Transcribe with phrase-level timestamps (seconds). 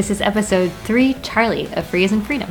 [0.00, 2.50] This is episode 3 Charlie of Free as in Freedom.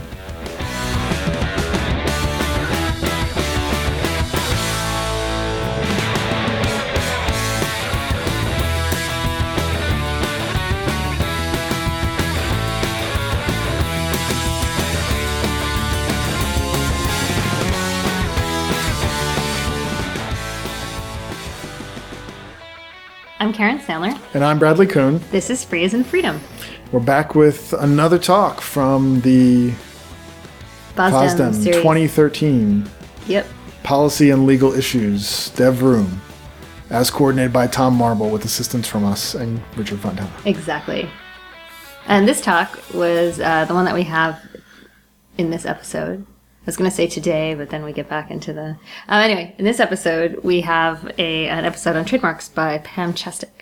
[23.40, 24.16] I'm Karen Sandler.
[24.36, 25.20] And I'm Bradley Kuhn.
[25.32, 26.40] This is Free as in Freedom.
[26.92, 29.72] We're back with another talk from the
[30.96, 32.90] FOSDEM 2013
[33.28, 33.48] Yep.
[33.84, 36.20] Policy and Legal Issues Dev Room,
[36.90, 40.32] as coordinated by Tom Marble with assistance from us and Richard Fontana.
[40.46, 41.08] Exactly.
[42.08, 44.42] And this talk was uh, the one that we have
[45.38, 46.26] in this episode.
[46.26, 48.78] I was going to say today, but then we get back into the.
[49.08, 53.59] Uh, anyway, in this episode, we have a an episode on trademarks by Pam Chestek.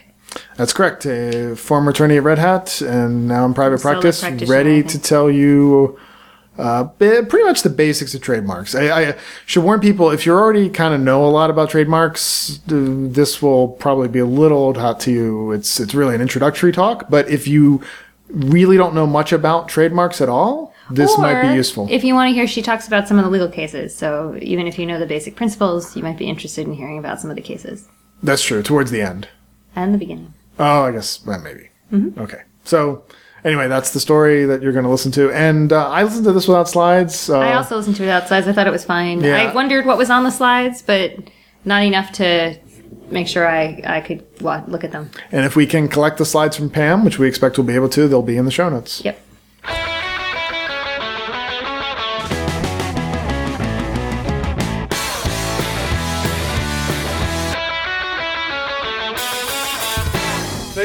[0.56, 1.06] That's correct.
[1.06, 6.00] A former attorney at Red Hat and now in private practice, ready to tell you
[6.58, 8.74] uh, pretty much the basics of trademarks.
[8.74, 12.60] I, I should warn people if you already kind of know a lot about trademarks,
[12.66, 15.52] this will probably be a little old hat to you.
[15.52, 17.84] It's it's really an introductory talk, but if you
[18.30, 21.88] really don't know much about trademarks at all, this might be useful.
[21.90, 23.96] If you want to hear, she talks about some of the legal cases.
[23.96, 27.22] So even if you know the basic principles, you might be interested in hearing about
[27.22, 27.88] some of the cases
[28.24, 28.64] That's true.
[28.64, 29.28] Towards the end.
[29.78, 30.34] And the beginning.
[30.60, 31.70] Oh, I guess well, maybe.
[31.94, 32.20] Mm-hmm.
[32.20, 32.42] Okay.
[32.66, 33.04] So
[33.46, 36.34] anyway, that's the story that you're going to listen to, and uh, I listened to
[36.34, 37.30] this without slides.
[37.30, 38.48] Uh, I also listened to it outside.
[38.48, 39.22] I thought it was fine.
[39.22, 39.38] Yeah.
[39.38, 41.16] I wondered what was on the slides, but
[41.64, 42.60] not enough to
[43.10, 45.12] make sure I, I could look at them.
[45.32, 47.90] And if we can collect the slides from Pam, which we expect we'll be able
[47.90, 49.02] to, they'll be in the show notes.
[49.06, 49.22] Yep.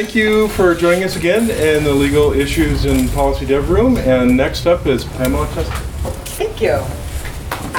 [0.02, 3.96] Thank you for joining us again in the Legal Issues and Policy Dev Room.
[3.98, 5.80] And next up is Pamela Chestek.
[6.26, 6.72] Thank you.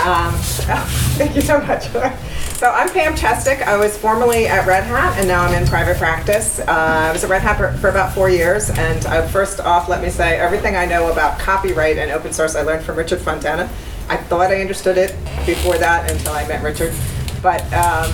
[0.02, 0.34] Um,
[1.18, 1.90] thank you so much.
[1.90, 3.64] So I'm Pam Chestek.
[3.64, 6.59] I was formerly at Red Hat and now I'm in private practice.
[6.62, 9.90] Uh, I was at Red Hat for, for about four years and uh, first off
[9.90, 13.19] let me say everything I know about copyright and open source I learned from Richard
[13.19, 13.69] Fontana.
[14.08, 15.14] I thought I understood it
[15.46, 16.94] before that until I met Richard.
[17.42, 18.09] But um,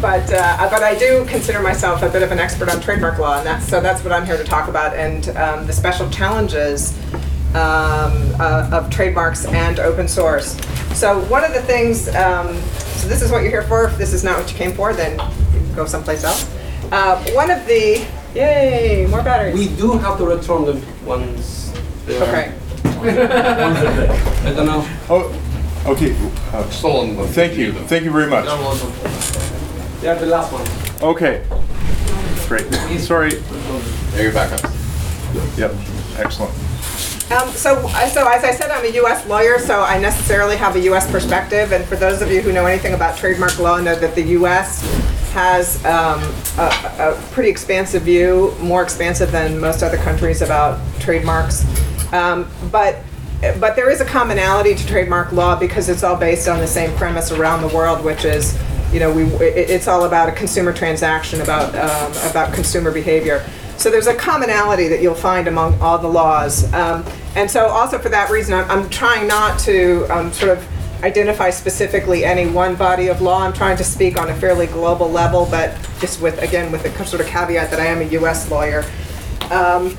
[0.00, 3.38] but uh, but I do consider myself a bit of an expert on trademark law,
[3.38, 6.98] and that's so that's what I'm here to talk about, and um, the special challenges
[7.54, 10.56] um, uh, of trademarks and open source.
[10.94, 12.54] So one of the things, um,
[12.96, 13.84] so this is what you're here for.
[13.84, 16.48] If this is not what you came for, then you can go someplace else.
[16.90, 19.54] Uh, one of the yay more batteries.
[19.54, 21.72] We do have to return them once
[22.06, 22.24] they are.
[22.24, 22.52] okay.
[23.04, 24.86] I don't know.
[25.08, 26.14] Oh, okay.
[26.52, 27.72] Uh, Stolen thank you.
[27.72, 28.46] Thank you very much.
[30.02, 30.02] You're welcome.
[30.02, 31.10] They are the last one.
[31.10, 31.44] Okay.
[32.48, 32.98] Great.
[33.00, 33.34] Sorry.
[34.10, 35.58] There your backups.
[35.58, 35.74] Yep.
[36.18, 36.52] Excellent.
[37.32, 39.26] Um, so, so as I said, I'm a U.S.
[39.26, 41.10] lawyer, so I necessarily have a U.S.
[41.10, 41.72] perspective.
[41.72, 44.82] And for those of you who know anything about trademark law, know that the U.S.
[45.32, 46.20] has um,
[46.58, 51.64] a, a pretty expansive view, more expansive than most other countries about trademarks.
[52.12, 52.98] Um, but
[53.58, 56.94] but there is a commonality to trademark law because it's all based on the same
[56.96, 58.56] premise around the world, which is,
[58.92, 63.44] you know, we it, it's all about a consumer transaction, about um, about consumer behavior.
[63.76, 66.72] So there's a commonality that you'll find among all the laws.
[66.72, 67.04] Um,
[67.34, 70.68] and so also for that reason, I'm, I'm trying not to um, sort of
[71.02, 73.42] identify specifically any one body of law.
[73.42, 77.04] I'm trying to speak on a fairly global level, but just with, again, with the
[77.04, 78.84] sort of caveat that I am a US lawyer.
[79.50, 79.96] Um,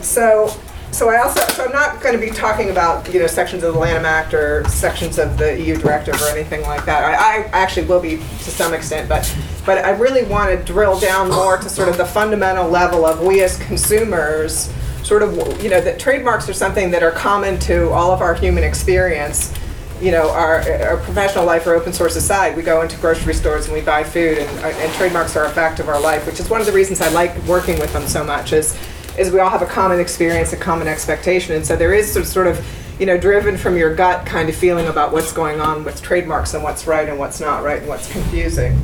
[0.00, 0.54] so,
[0.94, 3.74] so I also, so I'm not going to be talking about, you know, sections of
[3.74, 7.04] the Lanham Act or sections of the EU directive or anything like that.
[7.04, 10.98] I, I actually will be to some extent, but, but I really want to drill
[11.00, 14.72] down more to sort of the fundamental level of we as consumers,
[15.02, 18.34] sort of, you know, that trademarks are something that are common to all of our
[18.34, 19.52] human experience.
[20.00, 23.66] You know, our, our professional life or open source aside, we go into grocery stores
[23.66, 26.48] and we buy food, and, and trademarks are a fact of our life, which is
[26.48, 28.52] one of the reasons I like working with them so much.
[28.52, 28.76] Is
[29.18, 32.24] is we all have a common experience, a common expectation, and so there is sort
[32.24, 32.64] of- sort of,
[32.98, 36.54] you know, driven from your gut kind of feeling about what's going on with trademarks
[36.54, 38.78] and what's right and what's not right and what's confusing.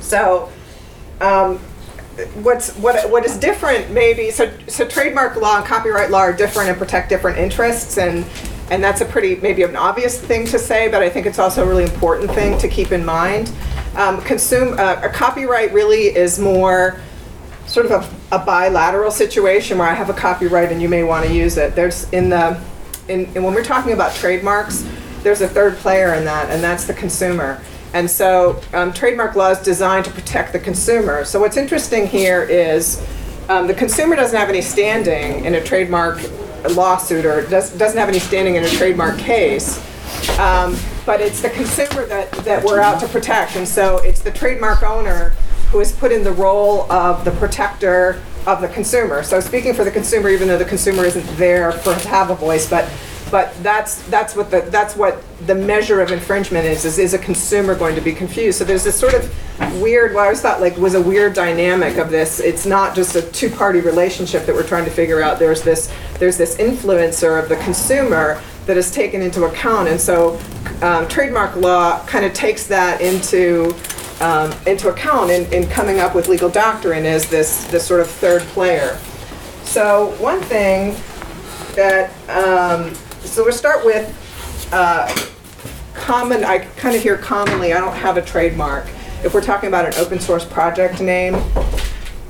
[0.00, 0.48] So,
[1.20, 1.58] um,
[2.42, 6.68] what's what what is different maybe so so trademark law and copyright law are different
[6.68, 7.96] and protect different interests.
[7.96, 8.24] And
[8.70, 11.64] and that's a pretty maybe an obvious thing to say but i think it's also
[11.64, 13.50] a really important thing to keep in mind.
[13.96, 17.00] Um, consume uh, a copyright really is more
[17.72, 21.26] sort of a, a bilateral situation where i have a copyright and you may want
[21.26, 22.60] to use it there's in the
[23.08, 24.86] in, when we're talking about trademarks
[25.22, 27.60] there's a third player in that and that's the consumer
[27.94, 31.24] And so um, trademark law is designed to protect the consumer.
[31.24, 33.06] So what's interesting here is
[33.48, 36.20] um, the consumer doesn't have any standing in a trademark
[36.70, 39.78] lawsuit or does, doesn't have any standing in a trademark case.
[40.38, 43.56] Um, but it's the consumer that, that we're out to protect.
[43.56, 45.32] And so it's the trademark owner
[45.72, 49.22] who is put in the role of the protector of the consumer.
[49.22, 52.34] So speaking for the consumer, even though the consumer isn't there for to have a
[52.34, 52.88] voice, but
[53.30, 56.84] but that's that's what the that's what the measure of infringement is.
[56.84, 58.58] Is is a consumer going to be confused?
[58.58, 60.12] So there's this sort of weird.
[60.12, 62.40] What I always thought like was a weird dynamic of this.
[62.40, 65.38] It's not just a two-party relationship that we're trying to figure out.
[65.38, 70.38] There's this there's this influencer of the consumer that is taken into account, and so
[70.82, 73.74] um, trademark law kind of takes that into
[74.22, 78.08] um, into account in, in coming up with legal doctrine as this this sort of
[78.08, 78.98] third player.
[79.64, 80.94] So one thing
[81.74, 84.08] that um, so we'll start with
[84.72, 85.14] uh,
[85.94, 86.44] common.
[86.44, 87.72] I kind of hear commonly.
[87.72, 88.86] I don't have a trademark.
[89.24, 91.34] If we're talking about an open source project name,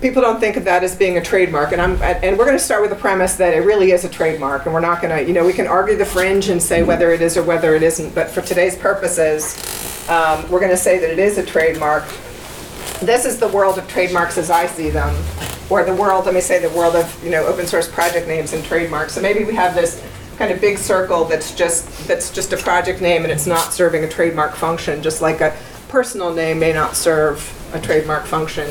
[0.03, 1.73] people don't think of that as being a trademark.
[1.73, 4.09] And I'm and we're going to start with the premise that it really is a
[4.09, 4.67] trademark.
[4.67, 7.13] And we're not going to, you know, we can argue the fringe and say whether
[7.13, 8.15] it is or whether it isn't.
[8.15, 9.57] But for today's purposes,
[10.11, 12.05] um, we're going to say that it is a trademark.
[13.01, 15.15] This is the world of trademarks as I see them,
[15.71, 16.27] or the world.
[16.27, 19.15] Let me say the world of you know open source project names and trademarks.
[19.15, 20.05] So maybe we have this
[20.37, 24.03] kind of big circle that's just that's just a project name and it's not serving
[24.03, 25.57] a trademark function, just like a
[25.89, 27.39] personal name may not serve
[27.75, 28.69] a trademark function.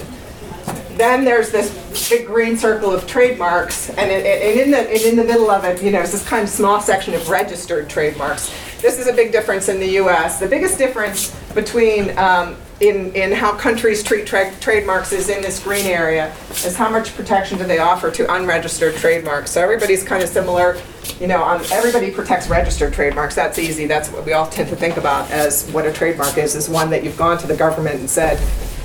[1.01, 5.15] Then there's this big green circle of trademarks, and, it, and in the and in
[5.15, 8.53] the middle of it, you know, is this kind of small section of registered trademarks.
[8.83, 10.39] This is a big difference in the U.S.
[10.39, 15.63] The biggest difference between um, in, in how countries treat tra- trademarks is in this
[15.63, 19.49] green area, is how much protection do they offer to unregistered trademarks.
[19.49, 20.79] So everybody's kind of similar,
[21.19, 23.33] you know, on, everybody protects registered trademarks.
[23.33, 23.87] That's easy.
[23.87, 26.91] That's what we all tend to think about as what a trademark is, is one
[26.91, 28.39] that you've gone to the government and said,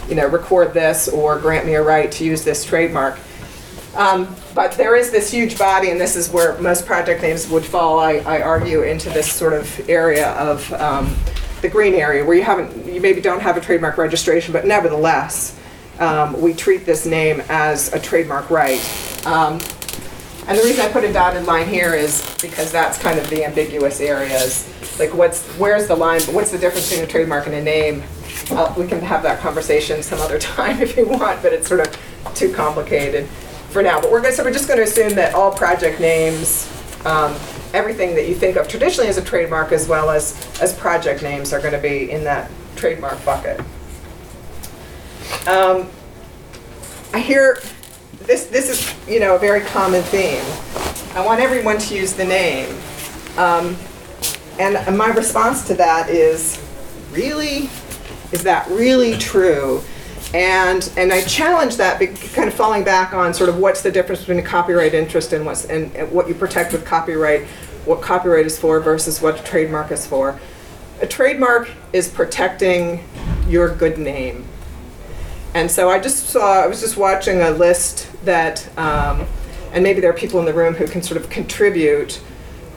[0.08, 3.19] you know, record this or grant me a right to use this trademark.
[3.94, 7.64] Um, but there is this huge body, and this is where most project names would
[7.64, 11.17] fall, I, I argue, into this sort of area of um,
[11.62, 15.58] the green area where you haven't, you maybe don't have a trademark registration, but nevertheless,
[15.99, 18.81] um, we treat this name as a trademark right.
[19.26, 19.61] Um,
[20.47, 23.44] and the reason I put a dotted line here is because that's kind of the
[23.44, 24.70] ambiguous areas.
[24.99, 28.03] Like what's, where's the line, what's the difference between a trademark and a name?
[28.50, 32.34] We can have that conversation some other time if you want, but it's sort of
[32.34, 33.26] too complicated
[33.70, 34.00] for now.
[34.00, 36.70] But we're going, so we're just going to assume that all project names,
[37.04, 37.34] um,
[37.75, 41.52] everything that you think of traditionally as a trademark, as well as as project names,
[41.52, 43.60] are going to be in that trademark bucket.
[45.46, 45.88] Um,
[47.12, 47.60] I hear
[48.20, 48.46] this.
[48.46, 50.44] This is you know a very common theme.
[51.16, 52.76] I want everyone to use the name,
[53.38, 53.76] um,
[54.58, 56.62] and my response to that is,
[57.10, 57.70] really,
[58.32, 59.82] is that really true?
[60.34, 62.00] And and I challenge that,
[62.34, 65.46] kind of falling back on sort of what's the difference between a copyright interest and
[65.46, 67.46] what's and, and what you protect with copyright,
[67.84, 70.38] what copyright is for versus what a trademark is for.
[71.00, 73.05] A trademark is protecting
[73.49, 74.46] your good name.
[75.55, 79.26] And so I just saw, I was just watching a list that, um,
[79.72, 82.20] and maybe there are people in the room who can sort of contribute.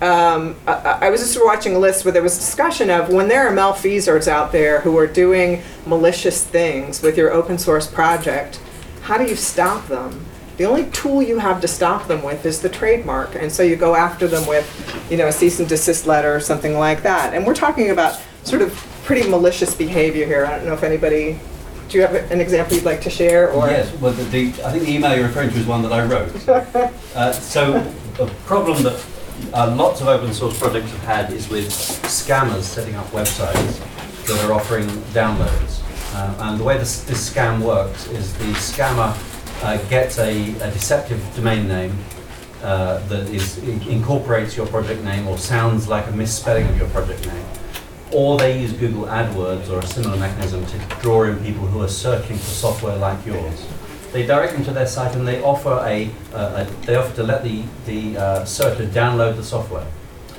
[0.01, 3.47] Um, I, I was just watching a list where there was discussion of when there
[3.47, 8.61] are malfeasors out there who are doing malicious things with your open source project,
[9.01, 10.25] how do you stop them?
[10.55, 13.35] The only tool you have to stop them with is the trademark.
[13.35, 14.67] And so you go after them with,
[15.09, 17.33] you know, a cease and desist letter or something like that.
[17.33, 18.73] And we're talking about sort of
[19.03, 20.45] pretty malicious behavior here.
[20.45, 21.39] I don't know if anybody,
[21.87, 23.51] do you have an example you'd like to share?
[23.51, 25.91] Or Yes, well, the, the, I think the email you're referring to is one that
[25.91, 26.47] I wrote.
[27.15, 27.77] uh, so,
[28.19, 29.03] a problem that
[29.53, 33.79] uh, lots of open source projects have had is with scammers setting up websites
[34.27, 35.81] that are offering downloads.
[36.13, 39.15] Uh, and the way this, this scam works is the scammer
[39.63, 41.95] uh, gets a, a deceptive domain name
[42.63, 47.25] uh, that is incorporates your project name or sounds like a misspelling of your project
[47.27, 47.45] name
[48.11, 51.87] or they use Google AdWords or a similar mechanism to draw in people who are
[51.87, 53.67] searching for software like yours.
[54.11, 57.23] They direct them to their site and they offer a, uh, a they offer to
[57.23, 59.85] let the the uh, searcher download the software.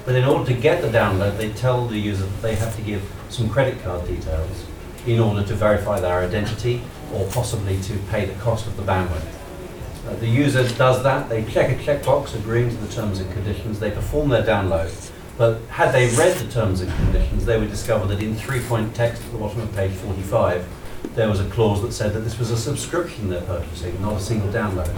[0.04, 2.82] But in order to get the download, they tell the user that they have to
[2.82, 4.66] give some credit card details
[5.06, 6.82] in order to verify their identity
[7.14, 9.24] or possibly to pay the cost of the bandwidth.
[10.06, 13.78] Uh, the user does that, they check a checkbox agreeing to the terms and conditions,
[13.78, 18.06] they perform their download, but had they read the terms and conditions, they would discover
[18.06, 20.66] that in three-point text at the bottom of page 45,
[21.14, 24.20] there was a clause that said that this was a subscription they're purchasing, not a
[24.20, 24.94] single download.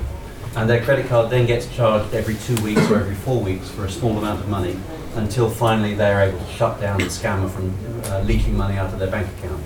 [0.54, 3.86] And their credit card then gets charged every two weeks or every four weeks for
[3.86, 4.76] a small amount of money
[5.14, 7.74] until finally they're able to shut down the scammer from
[8.12, 9.62] uh, leaking money out of their bank account.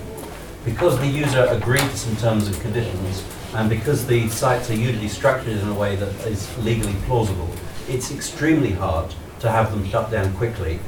[0.63, 5.07] Because the user agreed to some terms and conditions, And because the sites are usually
[5.07, 7.49] structured in a way that is legally plausible,
[7.87, 10.79] it's extremely hard to have them shut down quickly.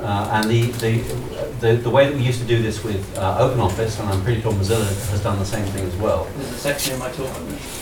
[0.00, 0.98] Uh, and the, the,
[1.60, 4.40] the, the way that we used to do this with uh, OpenOffice, and I'm pretty
[4.40, 7.30] sure Mozilla has done the same thing as well, There's a section in my talk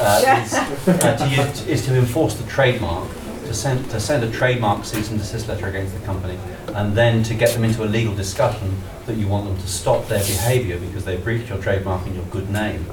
[0.00, 3.09] uh, is, uh, to use, is to enforce the trademark,
[3.47, 6.38] to send, to send a trademark cease and desist letter against the company,
[6.69, 8.76] and then to get them into a legal discussion
[9.07, 12.25] that you want them to stop their behaviour because they've breached your trademark and your
[12.26, 12.87] good name.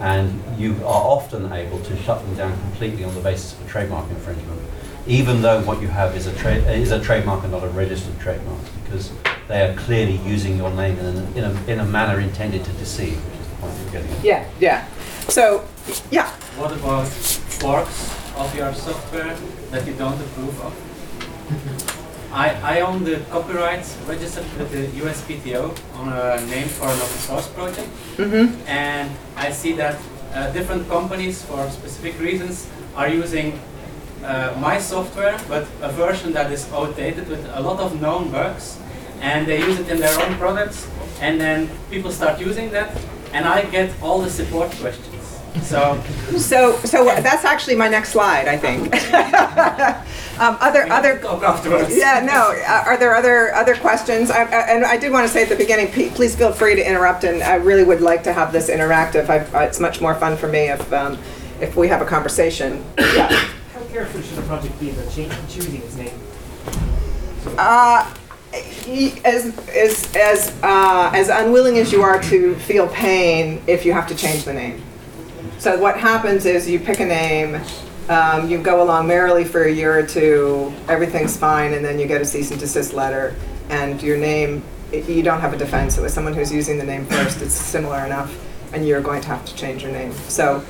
[0.00, 3.68] And you are often able to shut them down completely on the basis of a
[3.70, 4.60] trademark infringement,
[5.06, 8.18] even though what you have is a, tra- is a trademark and not a registered
[8.20, 9.12] trademark, because
[9.48, 12.72] they are clearly using your name in a, in a, in a manner intended to
[12.72, 14.24] deceive, which is the point you're getting at.
[14.24, 14.88] Yeah, yeah.
[15.28, 15.64] So,
[16.10, 19.36] yeah, What about forks of your software
[19.70, 21.90] that you don't approve of?
[22.32, 27.18] I, I own the copyrights registered with the USPTO on a name for an open
[27.18, 27.88] source project.
[28.66, 30.00] And I see that
[30.32, 33.60] uh, different companies, for specific reasons, are using
[34.24, 38.78] uh, my software, but a version that is outdated with a lot of known bugs.
[39.20, 40.86] And they use it in their own products,
[41.20, 42.90] and then people start using that,
[43.32, 45.40] and I get all the support questions.
[45.62, 46.02] So
[46.36, 48.92] so, so that's actually my next slide, I think.
[50.36, 51.96] Um, Other, other, talk afterwards.
[51.96, 54.32] Yeah, no, uh, are there other, other questions?
[54.32, 56.74] I- I- And I did want to say at the beginning, pe- please feel free
[56.74, 59.28] to interrupt, and I really would like to have this interactive.
[59.30, 61.18] I- It's much more fun for me if, um,
[61.60, 62.82] if we have a conversation.
[62.98, 63.30] Yeah.
[63.94, 66.18] How careful should a project be about choosing its name?
[67.56, 68.12] Uh,
[68.52, 74.08] As, as, as, uh, as unwilling as you are to feel pain if you have
[74.08, 74.82] to change the name.
[75.58, 77.60] So what happens is you pick a name,
[78.08, 82.08] um, you go along merrily for a year or two, everything's fine, and then you
[82.08, 83.36] get a cease and desist letter,
[83.68, 85.98] and your name you don't have a defense.
[85.98, 88.36] It was someone who's using the name first, it's similar enough,
[88.72, 90.12] and you're going to have to change your name.
[90.26, 90.64] So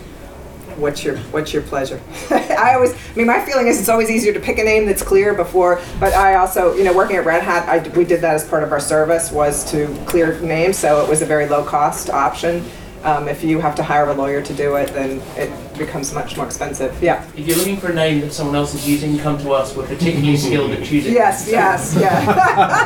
[0.79, 2.01] what's your, what's your pleasure?
[2.31, 5.03] I always, I mean, my feeling is it's always easier to pick a name that's
[5.03, 8.35] clear before, but I also, you know, working at Red Hat, I, we did that
[8.35, 12.11] as part of our service, was to clear names, so it was a very low-cost
[12.11, 12.65] option.
[13.05, 16.37] Um, if you have to hire a lawyer to do it, then it becomes much
[16.37, 17.01] more expensive.
[17.03, 17.23] Yeah.
[17.37, 19.77] If you're looking for a name that someone else is using, come to us.
[19.77, 21.13] We're particularly skilled at choosing.
[21.13, 22.15] Yes, yes, yeah.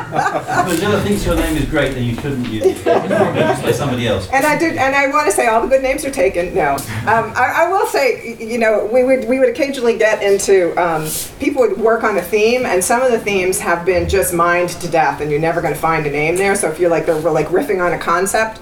[0.69, 2.85] If Mozilla thinks your name is great, then you shouldn't use it.
[2.85, 4.29] Just by somebody else.
[4.33, 6.55] And I did, and I want to say all the good names are taken.
[6.55, 10.75] No, um, I, I will say, you know, we would we would occasionally get into
[10.83, 11.09] um,
[11.39, 14.71] people would work on a theme, and some of the themes have been just mined
[14.71, 16.57] to death, and you're never going to find a name there.
[16.57, 18.61] So if you're like they're like riffing on a concept.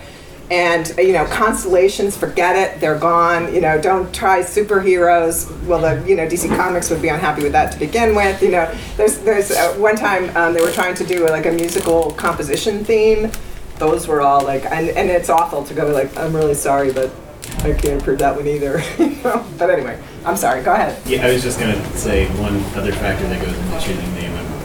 [0.50, 3.52] And you know constellations, forget it, they're gone.
[3.52, 5.50] You know, don't try superheroes.
[5.64, 8.40] Well, the you know DC Comics would be unhappy with that to begin with.
[8.42, 11.52] You know, there's there's uh, one time um, they were trying to do like a
[11.52, 13.32] musical composition theme,
[13.78, 17.10] those were all like, and, and it's awful to go like, I'm really sorry, but
[17.58, 18.82] I can't approve that one either.
[18.98, 19.46] you know?
[19.58, 20.62] But anyway, I'm sorry.
[20.62, 21.00] Go ahead.
[21.06, 24.32] Yeah, I was just gonna say one other factor that goes into choosing name.
[24.32, 24.56] I'm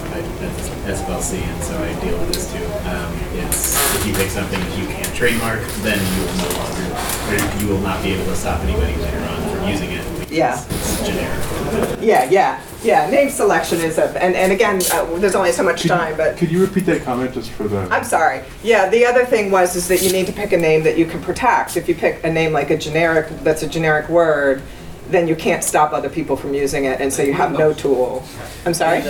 [0.82, 2.66] SFLC, and so I deal with this too.
[2.90, 7.68] Um, it's if you pick something you can't trademark, then you will no longer, you
[7.68, 10.63] will not be able to stop anybody later on from using it Yeah.
[10.70, 12.00] it's generic.
[12.01, 13.10] Yeah, yeah, yeah.
[13.10, 16.51] Name selection is a, and, and again, uh, there's only so much time, but Could
[16.51, 17.80] you repeat that comment just for the?
[17.91, 18.41] I'm sorry.
[18.63, 21.06] Yeah, the other thing was is that you need to pick a name that you
[21.06, 21.77] can protect.
[21.77, 24.62] If you pick a name like a generic, that's a generic word,
[25.10, 28.24] then you can't stop other people from using it, and so you have no tool.
[28.65, 29.01] I'm sorry?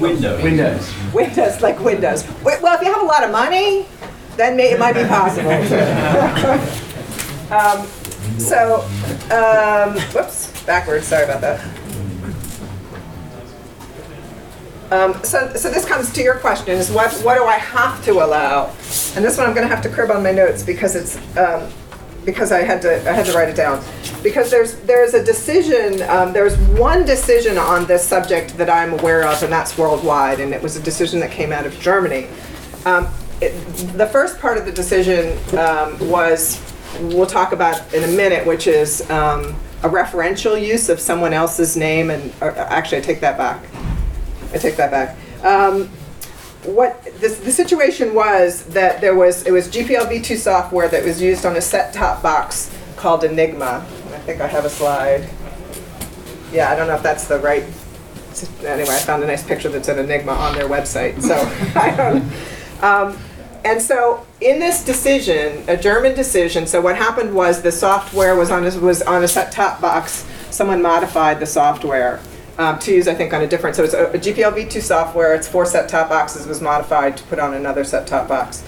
[0.00, 0.42] Windows.
[0.42, 0.92] Windows.
[1.12, 2.22] Windows, like Windows.
[2.42, 3.86] Wi- Well, if you have a lot of money,
[4.36, 5.50] then may, it might be possible.
[7.52, 7.86] um,
[8.38, 8.80] so,
[9.30, 11.06] um, whoops, backwards.
[11.06, 11.60] Sorry about that.
[14.90, 18.12] Um, so, so this comes to your question: is what what do I have to
[18.24, 18.66] allow?
[19.16, 21.70] And this one I'm going to have to crib on my notes because it's um,
[22.24, 23.82] because I had to I had to write it down
[24.22, 29.26] because there's there's a decision um, there's one decision on this subject that I'm aware
[29.26, 32.28] of and that's worldwide and it was a decision that came out of Germany.
[33.40, 36.60] The first part of the decision um, was
[37.00, 41.76] we'll talk about in a minute, which is um, a referential use of someone else's
[41.76, 43.64] name and or, actually I take that back.
[44.52, 45.16] I take that back.
[45.44, 45.88] Um,
[46.64, 51.20] what the, the situation was that there was it was GPL v2 software that was
[51.20, 53.86] used on a set-top box called Enigma.
[54.12, 55.28] I think I have a slide.
[56.52, 57.64] Yeah, I don't know if that's the right.
[58.64, 61.20] Anyway, I found a nice picture that's an Enigma on their website.
[61.20, 61.34] So
[61.78, 62.32] I don't.
[62.82, 63.16] Um,
[63.64, 68.50] and so in this decision, a German decision, so what happened was the software was
[68.50, 70.26] on a, was on a set-top box.
[70.50, 72.20] Someone modified the software
[72.58, 73.74] um, to use, I think, on a different.
[73.74, 75.34] So it's a, a GPL v2 software.
[75.34, 76.46] It's four set-top boxes.
[76.46, 78.64] Was modified to put on another set-top box.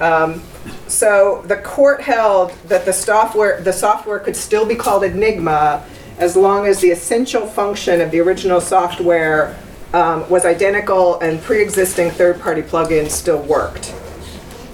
[0.00, 0.42] Um,
[0.88, 5.84] so the court held that the software, the software could still be called Enigma
[6.18, 9.56] as long as the essential function of the original software
[9.94, 13.94] um, was identical and pre-existing third-party plugins still worked.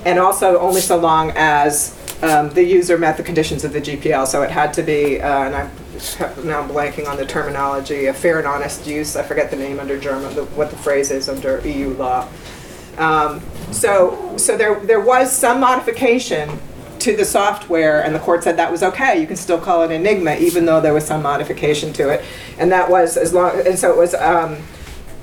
[0.07, 4.27] And also only so long as um, the user met the conditions of the GPL.
[4.27, 5.71] So it had to be, uh, and I'm
[6.47, 9.15] now blanking on the terminology, a fair and honest use.
[9.15, 12.27] I forget the name under German, the, what the phrase is under EU law.
[12.97, 16.59] Um, so, so there, there was some modification
[17.01, 19.21] to the software, and the court said that was okay.
[19.21, 22.25] You can still call it Enigma, even though there was some modification to it,
[22.59, 23.67] and that was as long.
[23.67, 24.15] And so it was.
[24.15, 24.57] Um,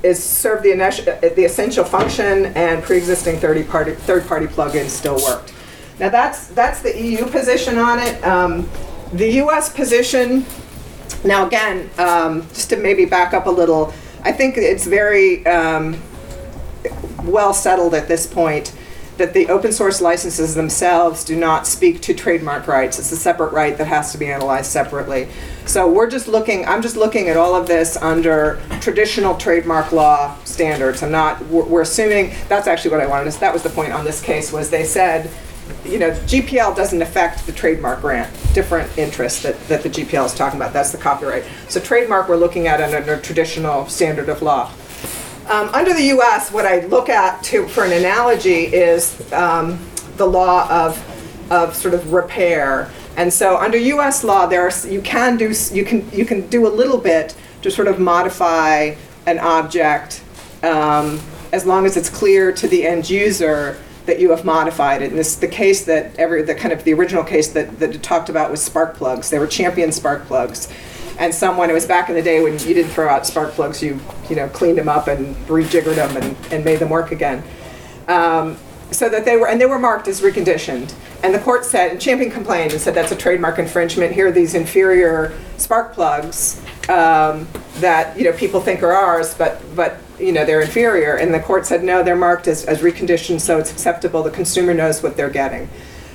[0.02, 5.52] is served the, init- the essential function and pre-existing third-party third-party plugins still worked.
[5.98, 8.24] Now that's that's the EU position on it.
[8.24, 8.68] Um,
[9.12, 10.44] the US position.
[11.24, 16.00] Now again, um, just to maybe back up a little, I think it's very um,
[17.24, 18.72] well settled at this point
[19.18, 22.98] that the open source licenses themselves do not speak to trademark rights.
[22.98, 25.28] It's a separate right that has to be analyzed separately.
[25.66, 30.36] So we're just looking, I'm just looking at all of this under traditional trademark law
[30.44, 31.02] standards.
[31.02, 33.92] I'm not, we're, we're assuming, that's actually what I wanted to, that was the point
[33.92, 35.30] on this case, was they said,
[35.84, 40.34] you know, GPL doesn't affect the trademark grant, different interest that, that the GPL is
[40.34, 40.72] talking about.
[40.72, 41.44] That's the copyright.
[41.68, 44.72] So trademark, we're looking at under traditional standard of law.
[45.48, 49.78] Um, under the U.S., what I look at to, for an analogy is um,
[50.18, 52.90] the law of, of sort of repair.
[53.16, 54.24] And so under U.S.
[54.24, 57.88] law, there's you can do you can you can do a little bit to sort
[57.88, 60.22] of modify an object
[60.62, 61.18] um,
[61.52, 65.10] as long as it's clear to the end user that you have modified it.
[65.10, 68.02] And this the case that every the kind of the original case that that it
[68.02, 69.30] talked about was spark plugs.
[69.30, 70.68] They were champion spark plugs
[71.18, 73.82] and someone, it was back in the day when you didn't throw out spark plugs,
[73.82, 77.42] you, you know, cleaned them up and rejiggered them and, and made them work again.
[78.06, 78.56] Um,
[78.90, 80.94] so that they were, and they were marked as reconditioned.
[81.22, 84.12] And the court said, and Champion complained and said that's a trademark infringement.
[84.12, 87.46] Here are these inferior spark plugs um,
[87.80, 91.16] that, you know, people think are ours, but, but, you know, they're inferior.
[91.16, 94.22] And the court said, no, they're marked as, as reconditioned, so it's acceptable.
[94.22, 95.68] The consumer knows what they're getting.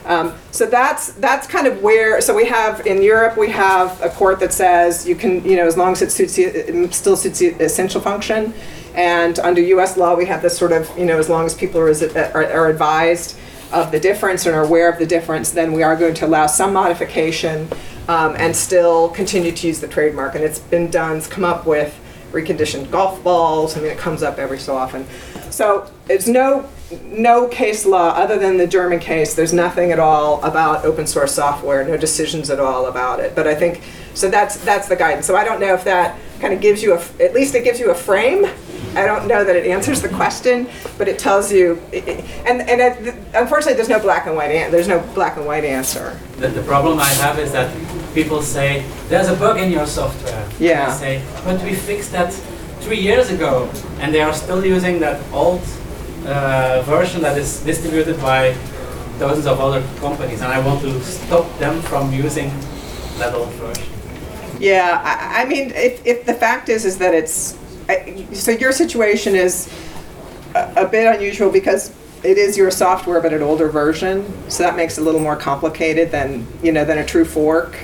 [0.05, 2.19] Um, so that's that's kind of where.
[2.21, 5.65] So we have in Europe we have a court that says you can you know
[5.65, 8.53] as long as it suits the, it still suits the essential function,
[8.95, 9.97] and under U.S.
[9.97, 12.69] law we have this sort of you know as long as people are, are, are
[12.69, 13.37] advised
[13.73, 16.45] of the difference and are aware of the difference, then we are going to allow
[16.45, 17.67] some modification
[18.07, 20.35] um, and still continue to use the trademark.
[20.35, 21.17] And it's been done.
[21.17, 21.99] It's come up with
[22.31, 23.75] reconditioned golf balls.
[23.75, 25.07] I mean, it comes up every so often.
[25.49, 26.69] So it's no
[27.11, 29.33] no case law other than the German case.
[29.33, 31.85] There's nothing at all about open source software.
[31.85, 33.35] No decisions at all about it.
[33.35, 33.81] But I think
[34.13, 34.29] so.
[34.29, 35.25] That's that's the guidance.
[35.25, 37.79] So I don't know if that kind of gives you a at least it gives
[37.79, 38.45] you a frame.
[38.95, 41.81] I don't know that it answers the question, but it tells you.
[42.45, 44.51] And and it, unfortunately, there's no black and white.
[44.51, 46.19] An, there's no black and white answer.
[46.37, 47.73] The, the problem I have is that
[48.13, 50.47] people say there's a bug in your software.
[50.59, 50.89] Yeah.
[50.89, 52.31] I say, but we fixed that
[52.81, 55.61] three years ago, and they are still using that old
[56.85, 58.55] version that is distributed by
[59.19, 62.49] dozens of other companies, and I want to stop them from using
[63.17, 63.85] that old version.
[64.59, 67.57] Yeah, I, I mean, if, if the fact is is that it's
[67.89, 69.71] I, so your situation is
[70.55, 74.75] a, a bit unusual because it is your software but an older version, so that
[74.75, 77.75] makes it a little more complicated than you know than a true fork,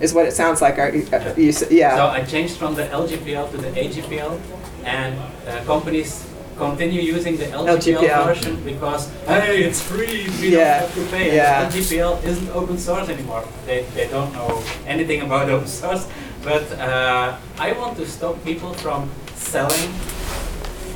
[0.00, 0.78] is what it sounds like.
[0.78, 1.96] Are you, uh, you, yeah.
[1.96, 4.40] So I changed from the LGPL to the AGPL,
[4.84, 8.24] and uh, companies continue using the LGPL, LGPL.
[8.26, 11.36] version because hey, it's free, we Yeah, don't have to pay.
[11.36, 11.68] yeah.
[11.68, 13.44] LGPL isn't open source anymore.
[13.66, 16.06] They, they don't know anything about open source.
[16.42, 19.90] But uh, I want to stop people from selling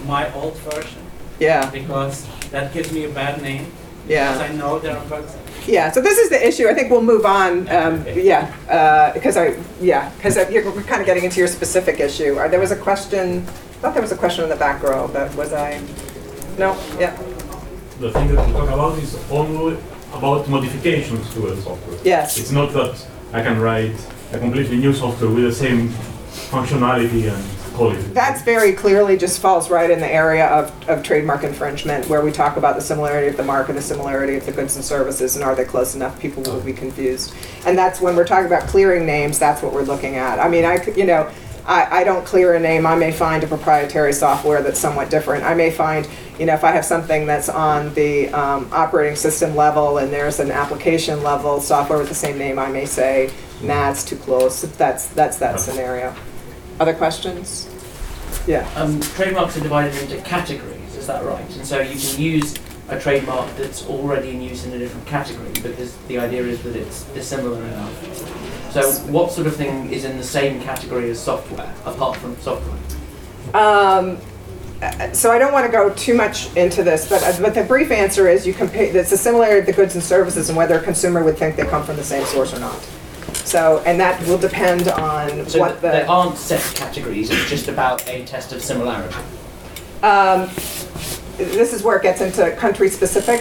[0.07, 1.03] my old version
[1.38, 3.66] yeah, because that gives me a bad name.
[4.09, 4.33] Yeah.
[4.33, 5.35] Because I know there are bugs.
[5.66, 5.90] yeah.
[5.90, 6.68] So this is the issue.
[6.68, 7.68] I think we'll move on.
[7.68, 12.38] Um, yeah, because I yeah because you're we're kind of getting into your specific issue.
[12.38, 13.46] Uh, there was a question.
[13.81, 15.81] I thought there was a question in the back row, but was I?
[16.59, 16.77] No.
[16.99, 17.16] Yeah.
[17.99, 19.79] the thing that we talk about is only
[20.12, 21.99] about modifications to the software.
[22.05, 22.37] Yes.
[22.37, 23.97] It's not that I can write
[24.35, 25.88] a completely new software with the same
[26.51, 28.03] functionality and quality.
[28.12, 32.33] That's very clearly just falls right in the area of, of trademark infringement, where we
[32.33, 35.37] talk about the similarity of the mark and the similarity of the goods and services,
[35.37, 36.21] and are they close enough?
[36.21, 37.33] People will be confused.
[37.64, 40.38] And that's when we're talking about clearing names, that's what we're looking at.
[40.38, 41.31] I mean, I, you know,
[41.66, 45.44] I, I don't clear a name, I may find a proprietary software that's somewhat different.
[45.44, 49.55] I may find, you know, if I have something that's on the um, operating system
[49.55, 53.31] level and there's an application level software with the same name, I may say,
[53.62, 54.62] nah, it's too close.
[54.62, 56.14] That's, that's that scenario.
[56.79, 57.68] Other questions?
[58.46, 58.68] Yeah.
[58.75, 61.44] Um, trademarks are divided into categories, is that right?
[61.57, 62.57] And so you can use
[62.88, 66.75] a trademark that's already in use in a different category because the idea is that
[66.75, 68.39] it's dissimilar enough.
[68.72, 72.76] So what sort of thing is in the same category as software, apart from software?
[73.54, 74.18] Um,
[75.12, 77.90] so I don't want to go too much into this, but, uh, but the brief
[77.90, 80.83] answer is you compare, it's the similarity of the goods and services and whether a
[80.83, 82.80] consumer would think they come from the same source or not.
[83.44, 87.68] So, and that will depend on So what th- there aren't set categories, it's just
[87.68, 89.16] about a test of similarity.
[90.02, 90.48] um,
[91.37, 93.40] this is where it gets into country specific.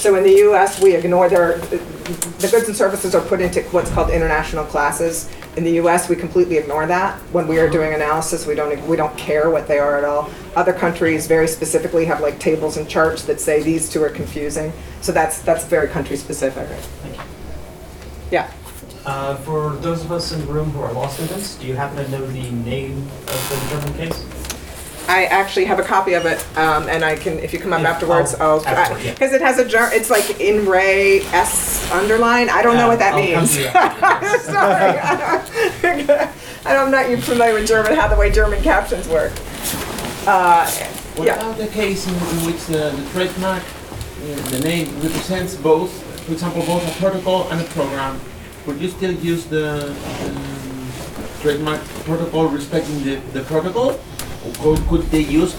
[0.00, 3.90] So in the US, we ignore their, the goods and services are put into what's
[3.90, 5.30] called international classes.
[5.58, 7.18] In the US, we completely ignore that.
[7.34, 10.30] When we are doing analysis, we don't, we don't care what they are at all.
[10.56, 14.72] Other countries very specifically have like tables and charts that say these two are confusing.
[15.02, 16.66] So that's, that's very country specific.
[17.02, 17.22] Thank you.
[18.30, 18.50] Yeah.
[19.04, 22.02] Uh, for those of us in the room who are law students, do you happen
[22.02, 24.39] to know the name of the German case?
[25.10, 27.82] I actually have a copy of it, um, and I can, if you come up
[27.82, 29.10] Yeah, afterwards, I'll- I'll, afterward, yeah.
[29.12, 32.48] because it has a ger, it's like in Ray S underline.
[32.48, 33.54] I don't know what that Uh, I'll come means.
[33.56, 33.70] to you
[34.54, 36.28] Sorry.
[36.64, 39.32] I'm not even familiar with German, how the way German captions work.
[40.26, 40.70] Uh,
[41.16, 41.34] What Yeah.
[41.36, 45.90] about the case in, in which the, the trademark, uh, the name represents both,
[46.24, 48.20] for example, both a protocol and a program?
[48.66, 50.92] Would you still use the um,
[51.42, 53.98] trademark protocol respecting the, the protocol?
[54.42, 55.54] Could, they use,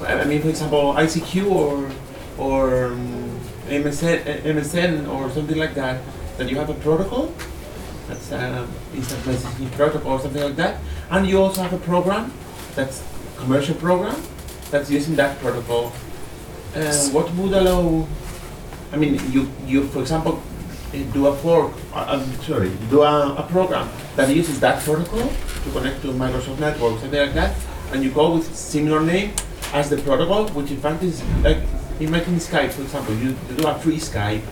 [0.00, 1.90] I mean, for example, ICQ or,
[2.38, 6.00] or um, MSN, uh, MSN or something like that,
[6.38, 7.32] that you have a protocol?
[8.08, 10.80] That's um, instant messaging protocol or something like that.
[11.10, 12.32] And you also have a program
[12.74, 13.02] that's
[13.36, 14.16] commercial program
[14.70, 15.92] that's using that protocol.
[16.74, 18.06] Uh, what would allow?
[18.92, 20.42] I mean, you you for example
[20.94, 21.72] uh, do a fork.
[21.92, 25.28] Uh, I'm sorry, do a, a program that uses that protocol
[25.64, 27.54] to connect to Microsoft Network, something like that,
[27.92, 29.32] and you go with similar name
[29.72, 31.58] as the protocol, which in fact is like
[32.00, 33.14] imagine Skype, for example.
[33.14, 34.42] You, you do a free Skype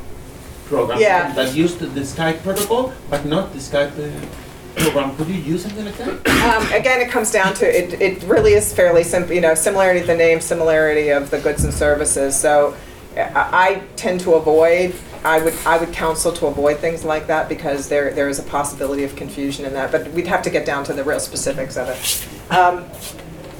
[0.67, 1.33] program Yeah.
[1.35, 5.17] that used the, Skype protocol, but not the Skype uh, program.
[5.17, 6.09] Could you use something like that?
[6.41, 10.01] Um, again, it comes down to, it, it really is fairly simple, you know, similarity
[10.01, 12.39] of the name, similarity of the goods and services.
[12.39, 12.77] So
[13.17, 17.49] I, I tend to avoid, I would, I would counsel to avoid things like that
[17.49, 20.65] because there, there is a possibility of confusion in that, but we'd have to get
[20.65, 22.55] down to the real specifics of it.
[22.55, 22.87] Um,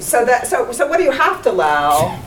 [0.01, 2.19] so that, so, so what do you have to allow?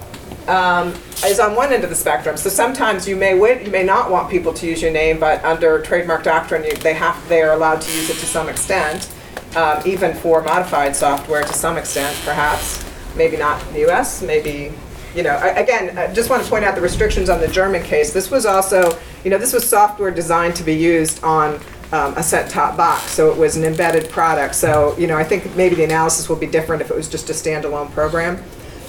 [0.47, 0.93] um,
[1.25, 2.37] is on one end of the spectrum.
[2.37, 5.43] So sometimes you may wi- you may not want people to use your name, but
[5.43, 9.11] under trademark doctrine, you, they have they are allowed to use it to some extent,
[9.57, 12.85] um, even for modified software to some extent, perhaps.
[13.17, 14.21] Maybe not in the U.S.
[14.21, 14.75] Maybe.
[15.15, 17.83] You know, I- again, I just want to point out the restrictions on the German
[17.83, 18.13] case.
[18.13, 21.59] This was also, you know, this was software designed to be used on
[21.93, 24.55] um, a set-top box, so it was an embedded product.
[24.55, 27.31] So, you know, I think maybe the analysis will be different if it was just
[27.31, 28.43] a standalone program.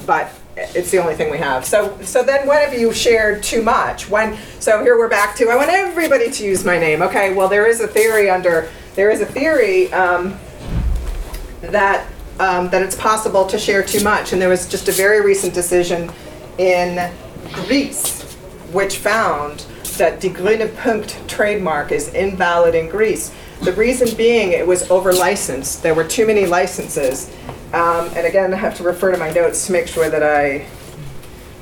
[0.05, 1.65] But it's the only thing we have.
[1.65, 4.09] So, so then when have you shared too much?
[4.09, 7.01] When, so here we're back to, I want everybody to use my name.
[7.01, 10.37] Okay, well, there is a theory under, there is a theory um,
[11.61, 12.07] that,
[12.39, 14.31] um, that it's possible to share too much.
[14.31, 16.09] And there was just a very recent decision
[16.57, 17.11] in
[17.51, 18.23] Greece,
[18.71, 19.65] which found
[19.97, 23.33] that Die Grüne Punkt trademark is invalid in Greece.
[23.61, 25.83] The reason being it was over licensed.
[25.83, 27.29] There were too many licenses.
[27.73, 30.65] Um, and again, I have to refer to my notes to make sure that I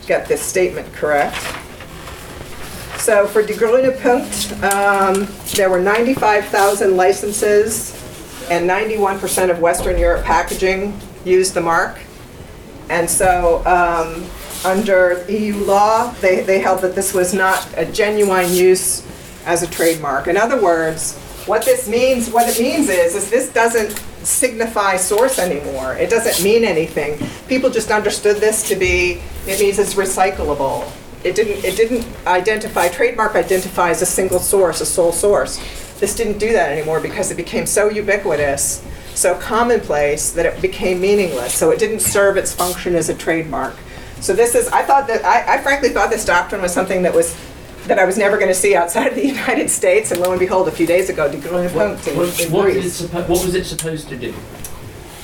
[0.05, 1.35] get this statement correct.
[2.97, 7.91] So for Die Grüne Punkt, um, there were 95,000 licenses
[8.49, 11.99] and 91% of Western Europe packaging used the mark.
[12.89, 14.25] And so um,
[14.65, 19.05] under EU law, they, they held that this was not a genuine use
[19.45, 20.27] as a trademark.
[20.27, 23.91] In other words, what this means, what it means is, is this doesn't
[24.25, 25.95] signify source anymore.
[25.95, 27.19] It doesn't mean anything.
[27.47, 30.89] People just understood this to be, it means it's recyclable.
[31.23, 35.57] It didn't, it didn't identify, trademark identifies a single source, a sole source.
[35.99, 40.99] This didn't do that anymore because it became so ubiquitous, so commonplace that it became
[40.99, 41.53] meaningless.
[41.53, 43.75] So it didn't serve its function as a trademark.
[44.23, 47.13] So this is, I thought that, I, I frankly thought this doctrine was something that
[47.13, 47.35] was,
[47.87, 50.39] that I was never going to see outside of the United States, and lo and
[50.39, 53.27] behold, a few days ago, Die Grüne Punkt in, What, in what, is it suppo-
[53.27, 54.33] what was it supposed to do?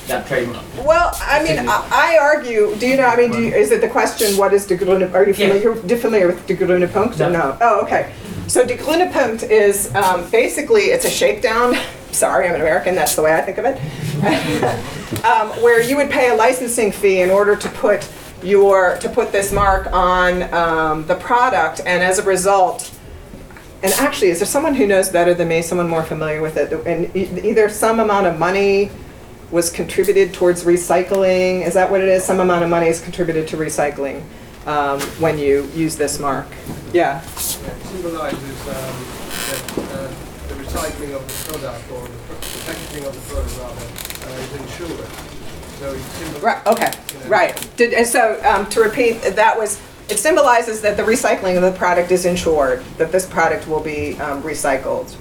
[0.06, 0.66] That trademark?
[0.84, 2.76] Well, I mean, I, I argue.
[2.76, 3.06] Do you know?
[3.06, 4.36] I mean, do you, is it the question?
[4.36, 5.14] What is Die Grüne?
[5.14, 7.56] Are you familiar, you're familiar with Die Grüne Punkt or no?
[7.62, 8.12] Oh, okay.
[8.48, 11.74] So Die Grüne Punkt is um, basically it's a shakedown.
[12.12, 12.94] Sorry, I'm an American.
[12.96, 13.76] That's the way I think of it.
[15.24, 18.02] um, where you would pay a licensing fee in order to put
[18.42, 22.90] your to put this mark on um, the product, and as a result.
[23.82, 26.72] And actually, is there someone who knows better than me, someone more familiar with it?
[26.86, 28.90] And e- either some amount of money
[29.50, 31.66] was contributed towards recycling.
[31.66, 32.22] Is that what it is?
[32.24, 34.22] Some amount of money is contributed to recycling.
[34.66, 36.46] um, when you use this mark.
[36.92, 37.22] Yeah.
[37.22, 38.76] It symbolizes um,
[39.48, 40.08] that uh,
[40.48, 42.14] the recycling of the product or the,
[42.66, 43.86] packaging of the product rather
[44.30, 45.08] uh, is insured.
[45.80, 46.42] So it symbolizes.
[46.42, 46.92] Right, okay,
[47.26, 47.70] right.
[47.78, 51.72] Did, and so, um, to repeat, that was, it symbolizes that the recycling of the
[51.72, 55.16] product is insured, that this product will be, um, recycled.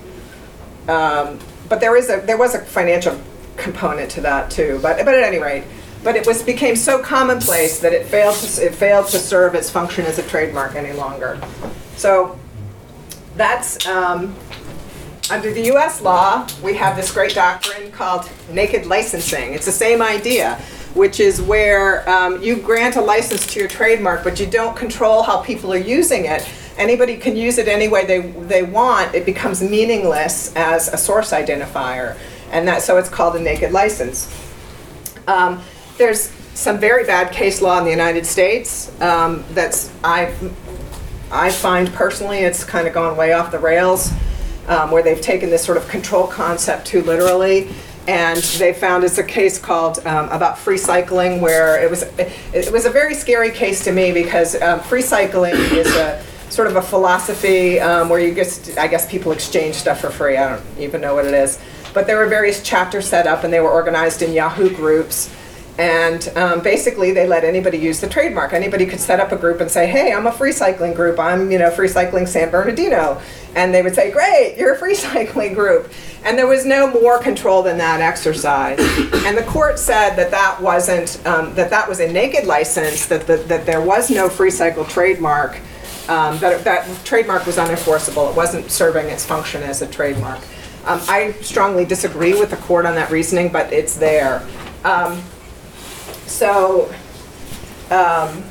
[0.89, 3.17] Um, but there is a, there was a financial
[3.55, 5.63] component to that too, but, but at any rate,
[6.03, 9.55] but it was, became so commonplace that it failed to, s- it failed to serve
[9.55, 11.39] its function as a trademark any longer.
[11.95, 12.37] So,
[13.37, 14.35] that's, um,
[15.31, 19.53] under the US law, we have this great doctrine called naked licensing.
[19.53, 20.55] It's the same idea,
[20.93, 25.21] which is where um, you grant a license to your trademark, but you don't control
[25.21, 26.47] how people are using it.
[26.77, 29.13] Anybody can use it any way they, they want.
[29.13, 32.17] It becomes meaningless as a source identifier.
[32.51, 34.33] And that, so it's called a naked license.
[35.27, 35.61] Um,
[35.97, 40.33] there's some very bad case law in the United States um, that's, I,
[41.31, 44.11] I find personally, it's kind of gone way off the rails,
[44.69, 47.69] um, where they've taken this sort of control concept too literally.
[48.07, 52.31] And they found it's a case called um, about free cycling, where it was it,
[52.53, 56.67] it was a very scary case to me because um, free cycling is a sort
[56.67, 60.37] of a philosophy um, where you just I guess people exchange stuff for free.
[60.37, 61.59] I don't even know what it is,
[61.93, 65.29] but there were various chapters set up, and they were organized in Yahoo groups.
[65.79, 68.51] And um, basically, they let anybody use the trademark.
[68.51, 71.17] Anybody could set up a group and say, "Hey, I'm a free cycling group.
[71.17, 73.21] I'm, you know, free cycling San Bernardino,"
[73.55, 75.89] and they would say, "Great, you're a free cycling group."
[76.25, 78.77] And there was no more control than that exercise.
[79.25, 83.05] and the court said that that wasn't um, that that was a naked license.
[83.05, 85.61] That the, that there was no free cycle trademark.
[86.09, 88.31] Um, that that trademark was unenforceable.
[88.31, 90.39] It wasn't serving its function as a trademark.
[90.85, 94.45] Um, I strongly disagree with the court on that reasoning, but it's there.
[96.29, 96.93] So,
[97.89, 98.43] um,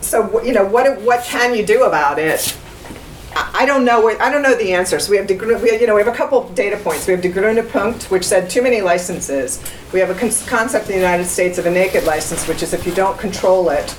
[0.00, 2.56] so you know, what what can you do about it?
[3.36, 4.08] I don't know.
[4.18, 4.98] I don't know the answer.
[4.98, 7.06] So we have we have, you know we have a couple data points.
[7.06, 9.62] We have De Punkt, which said too many licenses.
[9.92, 12.74] We have a con- concept in the United States of a naked license, which is
[12.74, 13.96] if you don't control it,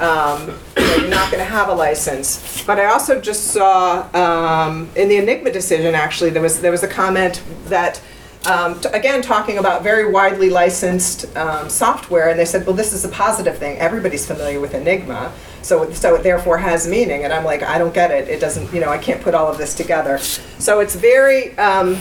[0.00, 2.64] um, you you're not going to have a license.
[2.64, 6.82] But I also just saw um, in the Enigma decision, actually, there was there was
[6.82, 8.00] a comment that.
[8.46, 12.92] Um, t- again, talking about very widely licensed um, software, and they said, "Well, this
[12.94, 13.78] is a positive thing.
[13.78, 17.92] Everybody's familiar with Enigma, so so it therefore has meaning." And I'm like, "I don't
[17.92, 18.28] get it.
[18.28, 18.72] It doesn't.
[18.72, 21.98] You know, I can't put all of this together." So it's very um,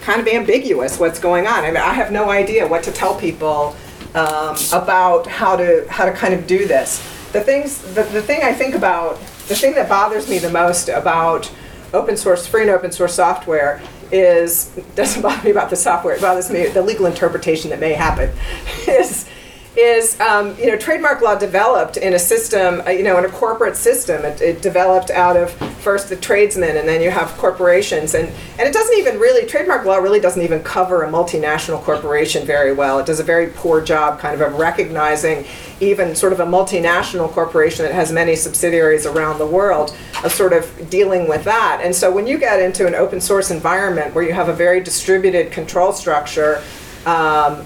[0.00, 1.64] kind of ambiguous what's going on.
[1.64, 3.76] I mean, I have no idea what to tell people
[4.14, 6.98] um, about how to how to kind of do this.
[7.32, 10.88] The things, the, the thing I think about, the thing that bothers me the most
[10.88, 11.52] about
[11.92, 13.82] open source, free and open source software
[14.14, 16.14] is doesn't bother me about the software.
[16.14, 18.30] It bothers me the legal interpretation that may happen.
[18.88, 19.28] is
[19.76, 23.30] is um, you know trademark law developed in a system uh, you know in a
[23.30, 24.24] corporate system.
[24.24, 25.50] It, it developed out of
[25.84, 28.14] first the tradesmen and then you have corporations.
[28.14, 32.46] And and it doesn't even really trademark law really doesn't even cover a multinational corporation
[32.46, 32.98] very well.
[32.98, 35.44] It does a very poor job kind of of recognizing
[35.80, 40.52] even sort of a multinational corporation that has many subsidiaries around the world of sort
[40.52, 41.80] of dealing with that.
[41.82, 44.80] And so when you get into an open source environment where you have a very
[44.80, 46.62] distributed control structure
[47.06, 47.64] um,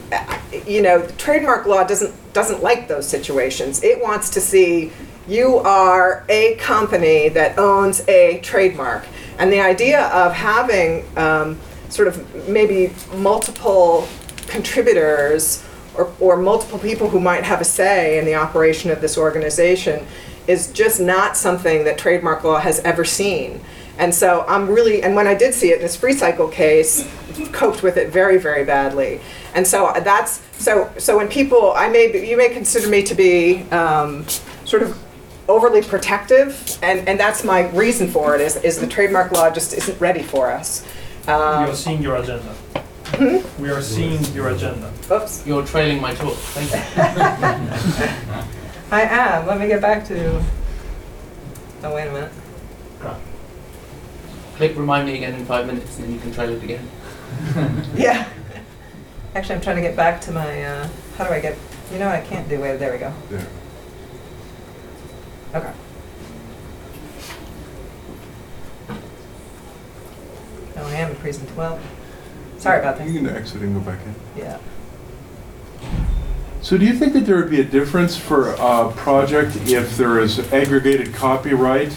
[0.66, 3.83] you know, trademark law doesn't doesn't like those situations.
[3.83, 4.92] It wants to see
[5.27, 9.07] you are a company that owns a trademark,
[9.38, 14.09] and the idea of having um, sort of maybe multiple
[14.46, 19.18] contributors or, or multiple people who might have a say in the operation of this
[19.18, 20.07] organization
[20.46, 23.61] is just not something that trademark law has ever seen.
[23.98, 27.08] And so I'm really, and when I did see it in this free cycle case,
[27.52, 29.20] coped with it very, very badly.
[29.54, 33.14] And so that's, so, so when people, I may, be- you may consider me to
[33.14, 34.26] be um,
[34.64, 34.96] sort of
[35.48, 39.72] overly protective, and, and that's my reason for it, is, is the trademark law just
[39.72, 40.84] isn't ready for us.
[41.26, 42.54] We Um, are seeing your agenda.
[43.16, 43.62] Hmm?
[43.62, 44.92] We are seeing your agenda.
[45.11, 45.46] Oops.
[45.46, 46.34] You're trailing my talk.
[46.34, 46.78] Thank you.
[48.92, 50.44] I am, let me get back to,
[51.82, 52.32] oh, wait a minute.
[54.59, 56.85] Click remind me again in five minutes and then you can try it again.
[57.94, 58.29] Yeah.
[59.37, 61.57] Actually, I'm trying to get back to my, uh, how do I get,
[61.92, 63.12] you know, what I can't do, wait, there we go.
[63.31, 63.47] There.
[65.55, 65.73] Okay.
[70.77, 71.79] Oh, I am in present, well,
[72.59, 73.07] sorry about that.
[73.07, 74.14] You can exit and go back in.
[74.37, 74.59] Yeah.
[76.62, 80.18] So do you think that there would be a difference for a project if there
[80.18, 81.97] is aggregated copyright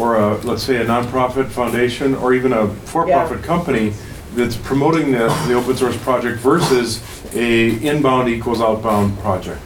[0.00, 3.92] or a, let's say, a nonprofit foundation or even a for-profit company
[4.34, 7.02] that's promoting the, the open source project versus
[7.34, 9.60] a inbound equals outbound project?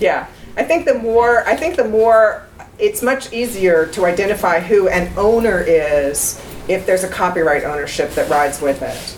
[0.00, 2.46] Yeah, I think the more, I think the more,
[2.78, 8.28] it's much easier to identify who an owner is if there's a copyright ownership that
[8.28, 9.16] rides with it.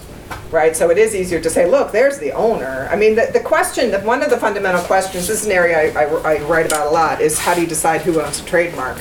[0.50, 2.88] Right, so it is easier to say, look, there's the owner.
[2.90, 5.92] I mean, the, the question, the, one of the fundamental questions, this is an area
[5.92, 8.44] I, I, I write about a lot, is how do you decide who owns a
[8.44, 8.96] trademark?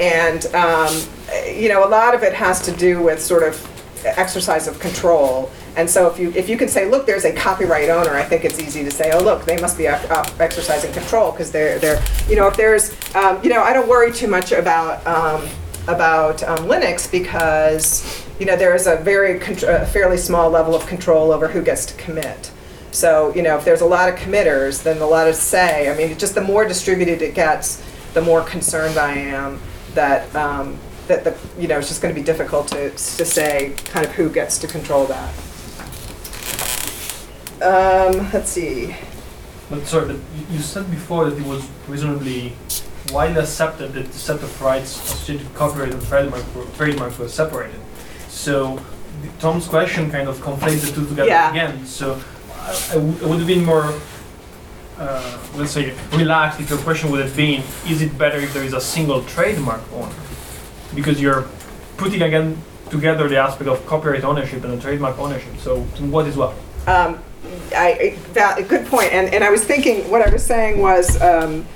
[0.00, 0.94] And, um,
[1.46, 3.68] you know, a lot of it has to do with sort of
[4.04, 5.50] exercise of control.
[5.76, 8.44] And so if you, if you can say, look, there's a copyright owner, I think
[8.44, 11.78] it's easy to say, oh, look, they must be uh, uh, exercising control because they're,
[11.78, 15.48] they're, you know, if there's, um, you know, I don't worry too much about, um,
[15.88, 20.74] about um, Linux because, you know, there is a very, contr- a fairly small level
[20.74, 22.50] of control over who gets to commit.
[22.90, 25.96] So, you know, if there's a lot of committers, then a lot of say, I
[25.96, 29.58] mean, just the more distributed it gets, the more concerned I am
[29.94, 30.78] that, um,
[31.08, 34.12] that the, you know, it's just going to be difficult to, to say kind of
[34.12, 35.32] who gets to control that.
[37.60, 38.94] Um, let's see.
[39.70, 42.54] But sorry, but you- you said before that it was reasonably
[43.12, 47.28] widely accepted that the set of rights associated with copyright and trademark were, trademark were
[47.28, 47.78] separated.
[48.28, 48.80] So
[49.22, 51.50] the- Tom's question kind of conflates the two together Yeah.
[51.50, 51.86] again.
[51.86, 52.20] So
[52.60, 53.92] I, I w- I would have been more,
[55.02, 58.64] uh, let's say, relaxed if your question would have been, is it better if there
[58.64, 60.14] is a single trademark owner?
[60.94, 61.48] Because you're
[61.96, 62.56] putting again
[62.90, 65.56] together the aspect of copyright ownership and the trademark ownership.
[65.58, 65.80] So
[66.14, 66.50] what is what?
[66.86, 67.18] Um,
[67.74, 69.12] I, I- that, good point.
[69.12, 71.66] And, and I was thinking, what I was saying was, um,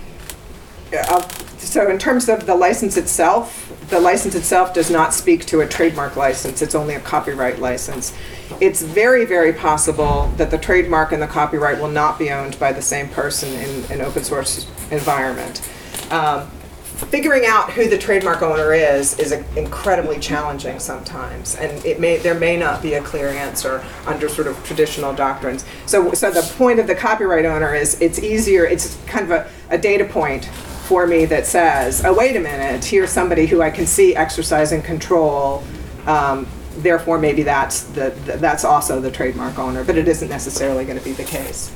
[0.96, 1.20] uh,
[1.58, 5.66] so in terms of the license itself, the license itself does not speak to a
[5.66, 6.62] trademark license.
[6.62, 8.14] It's only a copyright license.
[8.60, 12.72] It's very, very possible that the trademark and the copyright will not be owned by
[12.72, 15.68] the same person in an open source environment.
[16.10, 16.48] Um,
[16.96, 22.34] figuring out who the trademark owner is is incredibly challenging sometimes, and it may there
[22.34, 25.64] may not be a clear answer under sort of traditional doctrines.
[25.84, 28.64] So, so the point of the copyright owner is it's easier.
[28.64, 30.46] It's kind of a, a data point
[30.86, 34.82] for me that says, oh wait a minute, here's somebody who I can see exercising
[34.82, 35.64] control.
[36.06, 36.46] Um,
[36.82, 41.04] therefore, maybe that's the, that's also the trademark owner, but it isn't necessarily going to
[41.04, 41.72] be the case.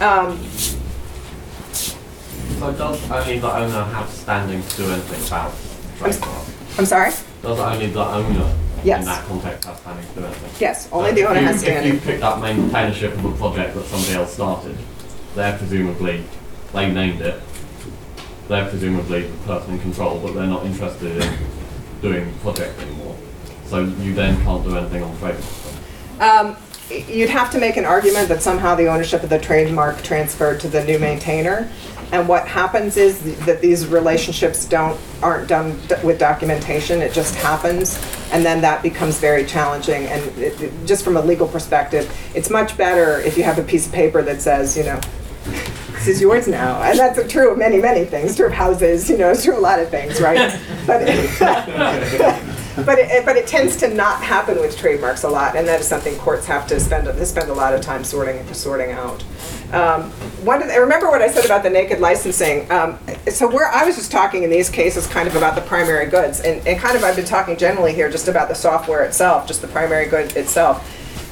[0.00, 0.38] Um,
[2.58, 5.52] So does only the owner have standing to do anything about
[5.98, 6.46] trademark?
[6.78, 7.10] I'm sorry.
[7.42, 9.00] Does only the owner Yes.
[9.00, 10.50] in that context have standing to do anything?
[10.60, 11.94] Yes, only So the if owner you- has standing.
[11.96, 14.76] If you picked up maintainership of a project that somebody else started,
[15.34, 16.24] they're presumably,
[16.72, 17.40] they named it,
[18.48, 21.32] they're presumably the person in control, but they're not interested in
[22.02, 23.16] doing project anymore.
[23.66, 25.44] So you then can't do anything on trademark.
[26.20, 26.56] Um,
[26.88, 30.68] You'd have to make an argument that somehow the ownership of the trademark transferred to
[30.68, 31.68] the new maintainer.
[32.12, 37.34] And what happens is that these relationships don't, aren't done d- with documentation, it just
[37.34, 38.00] happens.
[38.30, 40.04] And then that becomes very challenging.
[40.06, 43.64] And it- it- just from a legal perspective, it's much better if you have a
[43.64, 45.00] piece of paper that says, you know,
[45.98, 46.82] this is yours now.
[46.82, 49.58] And that's true of many, many things, true of houses, you know, it's true of
[49.58, 50.60] a lot of things, right?
[50.86, 51.00] But,
[52.86, 55.88] but it, but it tends to not happen with trademarks a lot, and that is
[55.88, 59.24] something courts have to spend, they spend a lot of time sorting, sorting out.
[59.72, 60.10] Um,
[60.44, 62.70] one the, remember what I said about the naked licensing?
[62.70, 66.06] Um, so where I was just talking in these cases kind of about the primary
[66.06, 69.48] goods, and, and kind of I've been talking generally here just about the software itself,
[69.48, 70.88] just the primary good itself.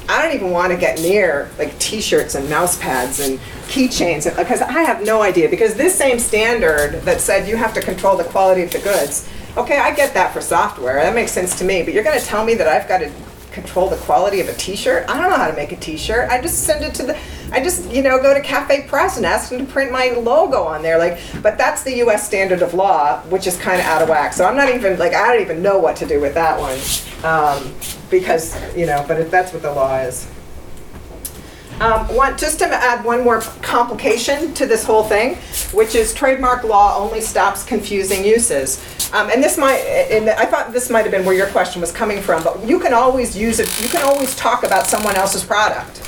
[0.09, 3.39] I don't even want to get near like T-shirts and mouse pads and
[3.69, 5.49] keychains because I have no idea.
[5.49, 9.29] Because this same standard that said you have to control the quality of the goods,
[9.57, 10.97] okay, I get that for software.
[10.97, 11.83] That makes sense to me.
[11.83, 13.11] But you're going to tell me that I've got to
[13.55, 15.09] control the quality of a T-shirt?
[15.09, 16.29] I don't know how to make a T-shirt.
[16.29, 17.19] I just send it to the.
[17.55, 20.65] I just you know go to Cafe Press and ask them to print my logo
[20.65, 20.99] on there.
[20.99, 22.27] Like, but that's the U.S.
[22.27, 24.33] standard of law, which is kind of out of whack.
[24.33, 26.79] So I'm not even like I don't even know what to do with that one.
[27.25, 27.73] Um,
[28.11, 30.29] because you know, but if that's what the law is.
[31.81, 35.37] Um, just to add one more complication to this whole thing,
[35.73, 38.81] which is trademark law only stops confusing uses.
[39.13, 41.91] Um, and this might, and I thought this might have been where your question was
[41.91, 45.45] coming from, but you can always use it, you can always talk about someone else's
[45.45, 46.01] product.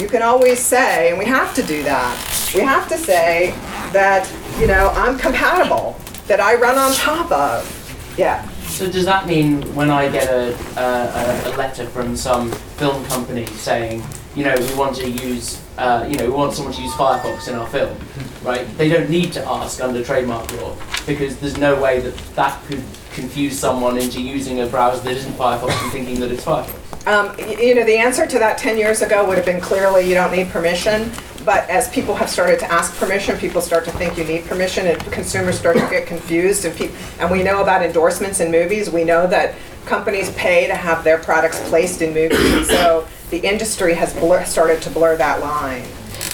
[0.00, 3.50] You can always say, and we have to do that, we have to say
[3.92, 5.96] that, you know, I'm compatible,
[6.26, 8.14] that I run on top of.
[8.18, 8.46] Yeah.
[8.66, 13.46] So does that mean when I get a, a, a letter from some film company
[13.46, 14.02] saying,
[14.34, 17.48] you know, we want to use, uh, you know, we want someone to use Firefox
[17.48, 17.96] in our film,
[18.42, 18.66] right?
[18.76, 22.84] They don't need to ask under trademark law because there's no way that that could
[23.16, 27.06] confuse someone into using a browser that isn't Firefox and thinking that it's Firefox.
[27.06, 30.14] Um, you know, the answer to that 10 years ago would have been clearly you
[30.14, 31.10] don't need permission.
[31.44, 34.88] But as people have started to ask permission, people start to think you need permission,
[34.88, 36.64] and consumers start to get confused.
[36.64, 36.90] And, peop
[37.20, 38.90] and we know about endorsements in movies.
[38.90, 39.54] We know that
[39.84, 42.66] companies pay to have their products placed in movies.
[42.68, 45.84] So the industry has blur- started to blur that line.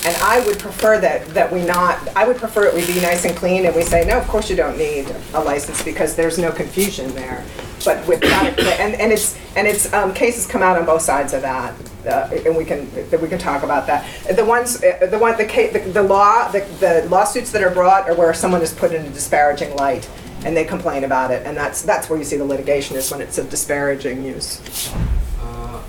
[0.04, 3.24] And I would prefer that, that we not, I would prefer it we be nice
[3.24, 6.38] and clean and we say, no, of course you don't need a license because there's
[6.38, 7.44] no confusion there.
[7.84, 11.32] But with that, and, and it's, and it's, um, cases come out on both sides
[11.32, 11.74] of that,
[12.06, 14.04] uh, and we can, that we can talk about that.
[14.34, 18.08] The ones, uh, the one, the the, the law, the, the lawsuits that are brought
[18.08, 20.08] are where someone is put in a disparaging light
[20.44, 23.20] and they complain about it, and that's, that's where you see the litigation is when
[23.20, 24.60] it's a disparaging use.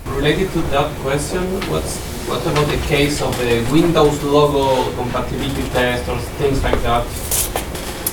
[0.06, 1.98] Related to that question, what's,
[2.28, 7.02] what about the case of the Windows logo compatibility test or things like that?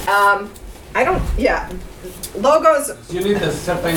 [0.10, 0.52] Um,
[0.96, 1.72] I don't, yeah,
[2.36, 3.96] logos, You need a certain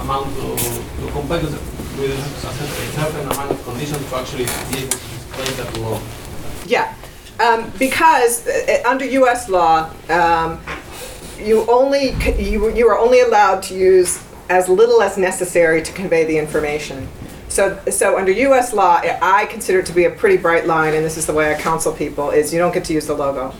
[0.00, 4.96] amount to, to comply with a certain amount of conditions to actually be able to
[4.96, 6.00] display that logo.
[6.66, 6.94] Yeah,
[7.38, 9.48] um, because uh, uh, under U.S.
[9.48, 10.60] law, um,
[11.38, 15.92] you only c- you you are only allowed to use as little as necessary to
[15.92, 17.08] convey the information.
[17.52, 18.72] So so under U.S.
[18.72, 21.54] law, I consider it to be a pretty bright line, and this is the way
[21.54, 23.54] I counsel people: is you don't get to use the logo.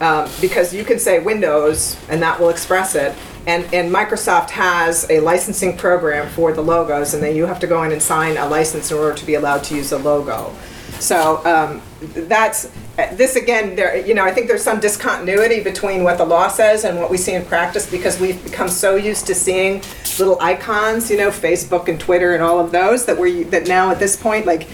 [0.00, 3.14] Um, because you can say Windows and that will express it.
[3.46, 7.66] And, and Microsoft has a licensing program for the logos, and then you have to
[7.66, 10.54] go in and sign a license in order to be allowed to use the logo.
[10.98, 11.80] So um,
[12.28, 13.76] that's this again.
[13.76, 17.10] There, you know, I think there's some discontinuity between what the law says and what
[17.10, 19.82] we see in practice because we've become so used to seeing
[20.18, 23.90] little icons, you know, Facebook and Twitter and all of those that we that now
[23.90, 24.68] at this point, like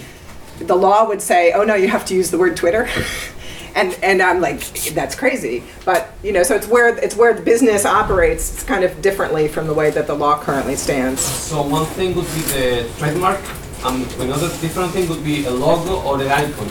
[0.58, 2.88] the law would say, oh no, you have to use the word Twitter.
[3.74, 4.60] And, and I'm like,
[4.92, 5.64] that's crazy.
[5.86, 9.48] But, you know, so it's where, it's where the business operates it's kind of differently
[9.48, 11.22] from the way that the law currently stands.
[11.22, 13.40] So one thing would be the trademark,
[13.84, 16.68] and another different thing would be a logo or an icon.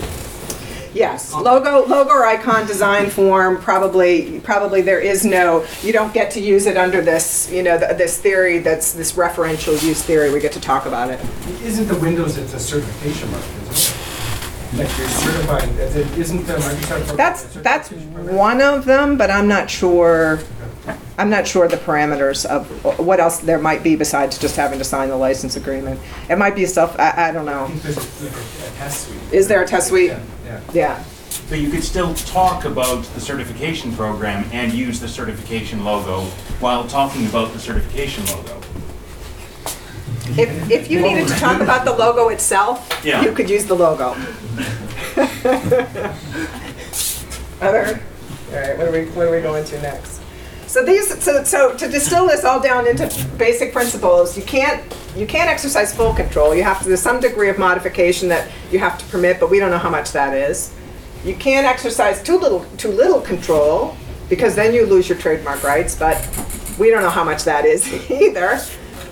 [0.93, 6.31] Yes, logo, logo or icon design form, probably, probably there is no, you don't get
[6.31, 10.31] to use it under this, you know, th- this theory that's, this referential use theory,
[10.33, 11.19] we get to talk about it.
[11.63, 14.77] Isn't the Windows, it's a certification mark, isn't it?
[14.77, 17.17] Like you're certifying, it- isn't the Microsoft program?
[17.17, 20.39] That's, a that's certification one of them, but I'm not sure,
[21.21, 22.67] I'm not sure the parameters of
[22.97, 25.99] what else there might be besides just having to sign the license agreement.
[26.31, 27.65] It might be stuff, I, I don't know.
[27.65, 28.37] I think there's like a
[28.73, 29.19] a test suite.
[29.31, 30.09] Is there a test suite?
[30.09, 30.61] Yeah, yeah.
[30.73, 31.03] Yeah.
[31.47, 36.21] But you could still talk about the certification program and use the certification logo
[36.59, 38.59] while talking about the certification logo.
[40.39, 43.21] If, if you needed to talk about the logo itself, Yeah.
[43.21, 44.15] you could use the logo.
[47.61, 48.01] Other,
[48.49, 50.20] all right, what are we, what are we going to next?
[50.71, 54.81] So these, so, so to distill this all down into basic principles, you can't,
[55.17, 56.55] you can't exercise full control.
[56.55, 59.59] You have to, there's some degree of modification that you have to permit, but we
[59.59, 60.73] don't know how much that is.
[61.25, 63.97] You can't exercise too little, too little control,
[64.29, 66.15] because then you lose your trademark rights, but
[66.79, 68.53] we don't know how much that is either.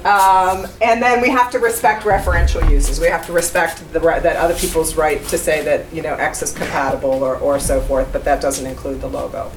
[0.05, 3.01] Um, and then we have to respect referential uses.
[3.01, 6.41] We have to respect the that other people's right to say that you know X
[6.41, 9.51] is compatible or, or so forth, but that doesn't include the logo.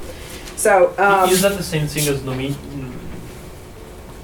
[0.56, 2.56] So um, is that the same thing as nomi?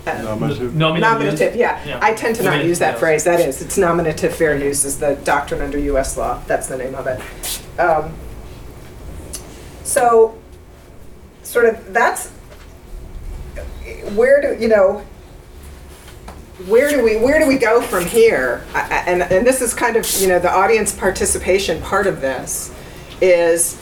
[0.06, 0.74] Nominative.
[0.74, 1.60] Nominative, nominative, use?
[1.60, 1.98] yeah.
[2.00, 2.98] I tend to not Nominative, use that yeah.
[2.98, 3.24] phrase.
[3.24, 6.16] That is, it's nominative fair use is the doctrine under U.S.
[6.16, 6.40] law.
[6.46, 7.20] That's the name of it.
[7.78, 8.14] Um,
[9.84, 10.38] so,
[11.42, 12.28] sort of, that's
[14.14, 15.04] where do you know?
[16.66, 18.64] Where do we where do we go from here?
[18.74, 22.20] I- I- And and this is kind of you know the audience participation part of
[22.22, 22.72] this
[23.20, 23.78] is.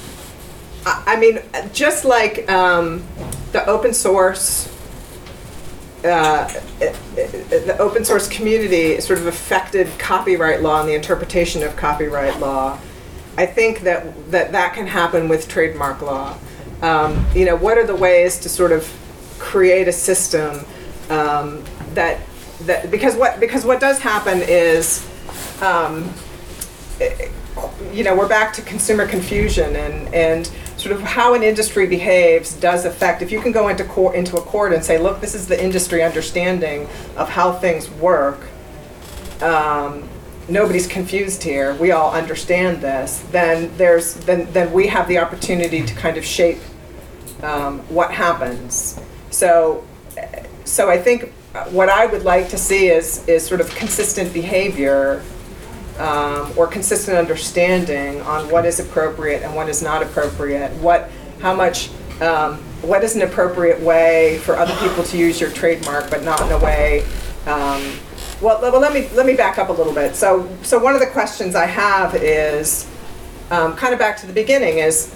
[0.86, 1.40] I mean,
[1.72, 3.04] just like um,
[3.52, 4.72] the open source
[6.04, 6.46] uh,
[6.78, 12.78] the open source community sort of affected copyright law and the interpretation of copyright law.
[13.36, 16.38] I think that that, that can happen with trademark law.
[16.82, 18.88] Um, you know, what are the ways to sort of
[19.38, 20.64] create a system
[21.10, 21.64] um,
[21.94, 22.20] that
[22.62, 25.04] that because what because what does happen is
[25.60, 26.12] um,
[27.92, 30.50] you know, we're back to consumer confusion and, and
[30.86, 34.36] sort of how an industry behaves does affect, if you can go into court, into
[34.36, 36.82] a court and say, look, this is the industry understanding
[37.16, 38.38] of how things work,
[39.42, 40.08] um,
[40.48, 45.84] nobody's confused here, we all understand this, then there's, then, then we have the opportunity
[45.84, 46.60] to kind of shape
[47.42, 49.00] um, what happens.
[49.30, 49.84] So,
[50.64, 51.32] so I think
[51.70, 55.20] what I would like to see is, is sort of consistent behavior
[55.98, 60.72] um, or consistent understanding on what is appropriate and what is not appropriate.
[60.74, 61.90] What, how much,
[62.20, 66.40] um, what is an appropriate way for other people to use your trademark, but not
[66.42, 67.04] in a way.
[67.46, 67.98] Um,
[68.40, 70.14] well, well, let me let me back up a little bit.
[70.14, 72.90] So, so one of the questions I have is
[73.50, 75.14] um, kind of back to the beginning: is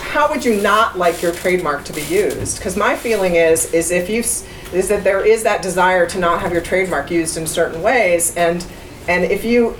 [0.00, 2.58] how would you not like your trademark to be used?
[2.58, 6.40] Because my feeling is is if you is that there is that desire to not
[6.40, 8.66] have your trademark used in certain ways, and
[9.06, 9.76] and if you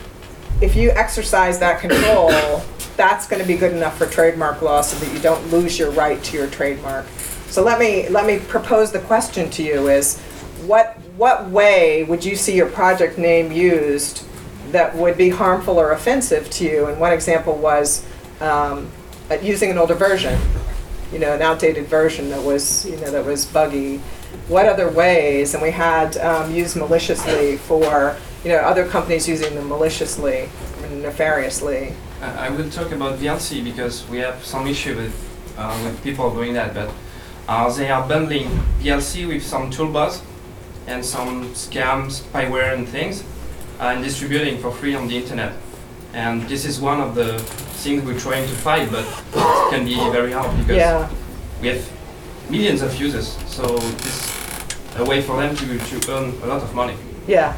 [0.61, 2.31] if you exercise that control,
[2.97, 5.91] that's going to be good enough for trademark law so that you don't lose your
[5.93, 7.07] right to your trademark.
[7.49, 10.21] So let me, let me propose the question to you is,
[10.67, 14.25] what, what way would you see your project name used
[14.73, 16.87] that would be harmful or offensive to you?
[16.87, 18.07] And one example was
[18.41, 18.91] um,
[19.31, 20.39] uh, using an older version,
[21.11, 23.97] you know, an outdated version that was, you know, that was buggy.
[24.47, 25.55] What other ways?
[25.55, 30.49] And we had um, used maliciously for, you know, other companies using them maliciously
[30.83, 31.93] and nefariously.
[32.23, 35.15] I I will talk about VLC because we have some issue with,
[35.59, 36.91] uh, with people doing that, but
[37.49, 38.49] uh, they are bundling
[38.83, 40.21] VLC with some toolbars
[40.87, 43.23] and some scams, spyware and things,
[43.81, 45.53] uh, and distributing for free on the internet.
[46.15, 47.39] And this is one of the
[47.85, 51.09] things we're trying to fight, but it can be very hard because Yeah.
[51.63, 51.83] we have
[52.51, 54.33] millions of users, so it's
[54.99, 56.97] a way for them to, to earn a lot of money.
[57.29, 57.55] Yeah.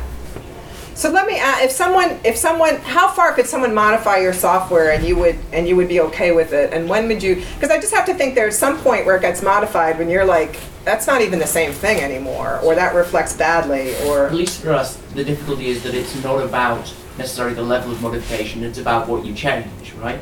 [0.95, 4.93] So let me ask, if someone, if someone, how far could someone modify your software
[4.93, 6.73] and you would, and you would be okay with it?
[6.73, 9.23] And when would you, because I just have to think there's some point where it
[9.23, 13.37] gets modified when you're like, that's not even the same thing anymore, or that reflects
[13.37, 14.27] badly, or.
[14.27, 18.03] At least for us, the difficulty is that it's not about necessarily the level of
[18.03, 20.21] modification, it's about what you change, right?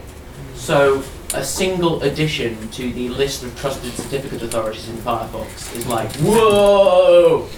[0.55, 1.03] So
[1.35, 7.49] a single addition to the list of trusted certificate authorities in Firefox is like, whoa,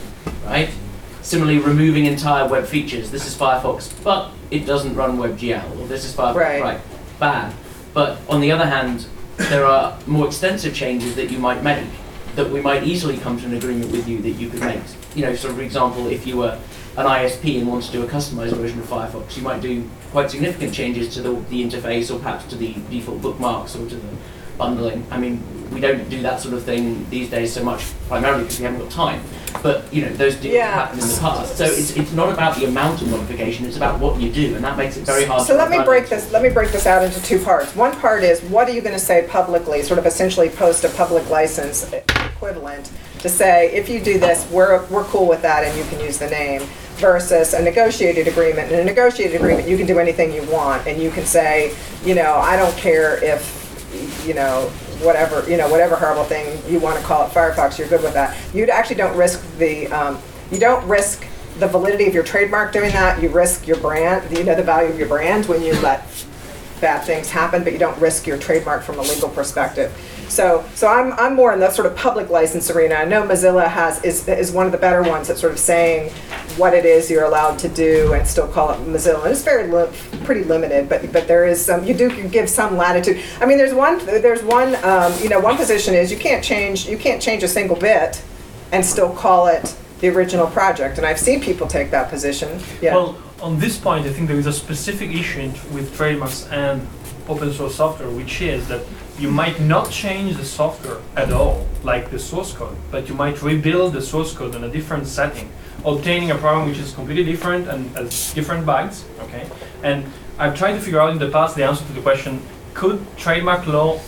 [0.44, 0.70] right?
[1.22, 3.10] Similarly, removing entire web features.
[3.10, 5.80] This is Firefox, but it doesn't run WebGL.
[5.80, 6.62] Or this is Firefox, Right.
[6.62, 6.80] right?
[7.20, 7.54] Bad.
[7.94, 9.06] But on the other hand,
[9.36, 11.86] there are more extensive changes that you might make
[12.34, 14.80] that we might easily come to an agreement with you that you could make.
[15.14, 16.58] You know, so for example, if you were
[16.96, 20.30] an ISP and wanted to do a customized version of Firefox, you might do quite
[20.30, 24.08] significant changes to the, the interface or perhaps to the default bookmarks or to the
[24.58, 25.06] bundling.
[25.10, 25.42] I mean,
[25.72, 28.80] we don't do that sort of thing these days so much, primarily because we haven't
[28.80, 29.22] got time.
[29.62, 30.70] But you know, those deals Yeah.
[30.72, 31.56] happen in the past.
[31.56, 34.64] So it's, it's not about the amount of modification; it's about what you do, and
[34.64, 35.46] that makes it very hard.
[35.46, 37.74] So to let me break this, let me break this out into two parts.
[37.74, 41.28] One part is, what are you gonna say publicly, sort of essentially post a public
[41.30, 42.90] license equivalent
[43.20, 46.18] to say, if you do this, we're, we're cool with that and you can use
[46.18, 46.60] the name,
[46.96, 48.70] versus a negotiated agreement.
[48.72, 51.74] In a negotiated agreement, you can do anything you want, and you can say,
[52.04, 53.61] you know, I don't care if,
[54.26, 54.68] you know,
[55.02, 58.14] whatever, you know, whatever horrible thing you want to call it Firefox, you're good with
[58.14, 58.36] that.
[58.54, 60.18] You actually don't risk the, um,
[60.50, 61.26] you don't risk
[61.58, 63.22] the validity of your trademark doing that.
[63.22, 66.06] You risk your brand, you know, the value of your brand when you let
[66.82, 69.90] bad things happen, but you don't risk your trademark from a legal perspective.
[70.28, 72.96] So, so I'm, I'm more in the sort of public license arena.
[72.96, 76.10] I know Mozilla has, is, is one of the better ones at sort of saying
[76.56, 79.22] what it is you're allowed to do and still call it Mozilla.
[79.22, 79.90] And it's very, li-
[80.24, 83.22] pretty limited, but, but there is some, you do give some latitude.
[83.40, 86.86] I mean, there's one, there's one, um, you know, one position is you can't change,
[86.88, 88.22] you can't change a single bit
[88.72, 90.98] and still call it the original project.
[90.98, 92.94] And I've seen people take that position, yeah.
[92.94, 96.86] Well, on this point, I think there is a specific issue with trademarks and
[97.28, 98.84] open source software, which is that
[99.18, 103.42] you might not change the software at all, like the source code, but you might
[103.42, 105.50] rebuild the source code in a different setting,
[105.84, 109.04] obtaining a program which is completely different and has different bugs.
[109.20, 109.48] Okay,
[109.82, 110.04] and
[110.38, 112.40] I've tried to figure out in the past the answer to the question:
[112.74, 114.00] Could trademark law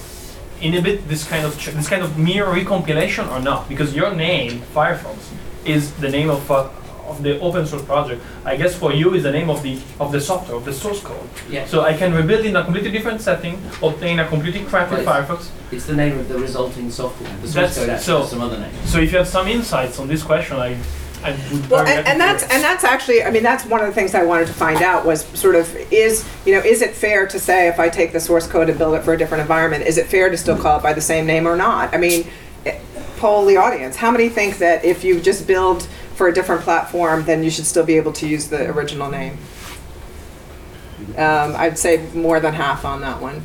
[0.61, 3.69] inhibit this kind of this kind of mere recompilation or not?
[3.69, 5.19] Because your name, Firefox,
[5.65, 6.69] is the name of uh,
[7.07, 8.23] of the open source project.
[8.45, 11.01] I guess for you is the name of the of the software of the source
[11.03, 11.29] code.
[11.51, 11.67] Yeah.
[11.67, 15.07] So I can rebuild in a completely different setting, obtain a completely crappy Right.
[15.07, 15.49] Firefox.
[15.73, 17.31] It's the name of the resulting software.
[17.43, 18.71] The source That's- code so- some other name.
[18.87, 20.77] So if you have some insights on this question, I
[21.27, 23.81] I would Well, very and, happy and that's and that's actually, I mean, that's one
[23.81, 26.83] of the things I wanted to find out was sort of is you know is
[26.83, 29.19] it fair to say if I take the source code and build it for a
[29.19, 31.95] different environment, is it fair to still call it by the same name or not?
[31.95, 32.27] I mean,
[32.67, 32.77] eh,
[33.17, 33.97] poll the audience.
[33.97, 37.67] How many think that if you just build for a different platform, then you should
[37.67, 39.39] still be able to use the original name?
[41.17, 43.43] Um, I'd say more than half on that one.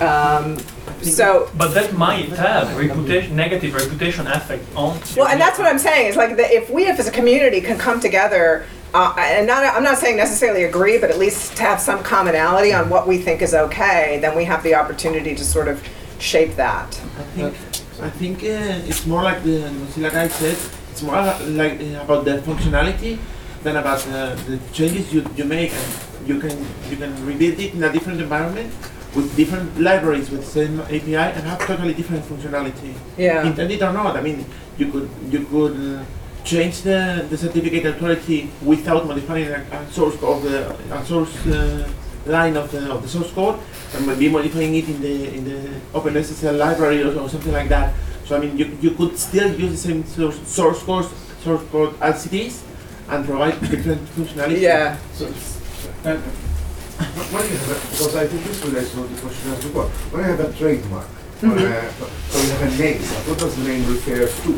[0.00, 0.58] Um,
[1.02, 5.00] so But that might have reputation, negative reputation effect on.
[5.16, 7.60] Well, and that's what I'm saying is like that if we if as a community
[7.60, 11.62] can come together uh, and not I'm not saying necessarily agree, but at least to
[11.62, 15.44] have some commonality on what we think is okay, then we have the opportunity to
[15.44, 15.82] sort of
[16.18, 17.00] shape that.
[17.18, 17.54] I think,
[18.02, 20.56] I think uh, it's more like the Mozilla guy said.
[20.96, 21.20] It's more
[21.60, 23.18] like about the functionality
[23.62, 25.88] than about uh, the changes you, you make, and
[26.26, 26.56] you can
[26.88, 28.72] you can rebuild it in a different environment
[29.14, 32.94] with different libraries with the same API and have totally different functionality.
[33.18, 33.44] Yeah.
[33.44, 34.46] Intended or not, I mean,
[34.78, 36.04] you could you could uh,
[36.44, 41.86] change the, the certificate authority without modifying a, a source of the a source uh,
[42.24, 43.60] line of the of the source code,
[43.94, 45.60] and maybe modifying it in the in the
[45.92, 47.92] OpenSSL library or, or something like that.
[48.26, 51.06] So I mean, you, you could still use the same source, source code
[51.44, 52.62] source code as it is,
[53.08, 54.60] and provide different functionality.
[54.62, 54.98] Yeah.
[55.14, 55.26] So,
[56.04, 56.16] uh,
[57.30, 59.84] When you have a, because I think this relates to the question asked before.
[60.10, 61.06] When I have a trademark,
[61.42, 61.70] or Mhm.
[61.70, 61.92] a-
[62.32, 64.52] so you have a name, what does the name refer to?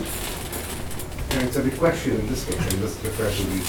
[1.36, 3.60] And it's a big question in this case, and does it refer to the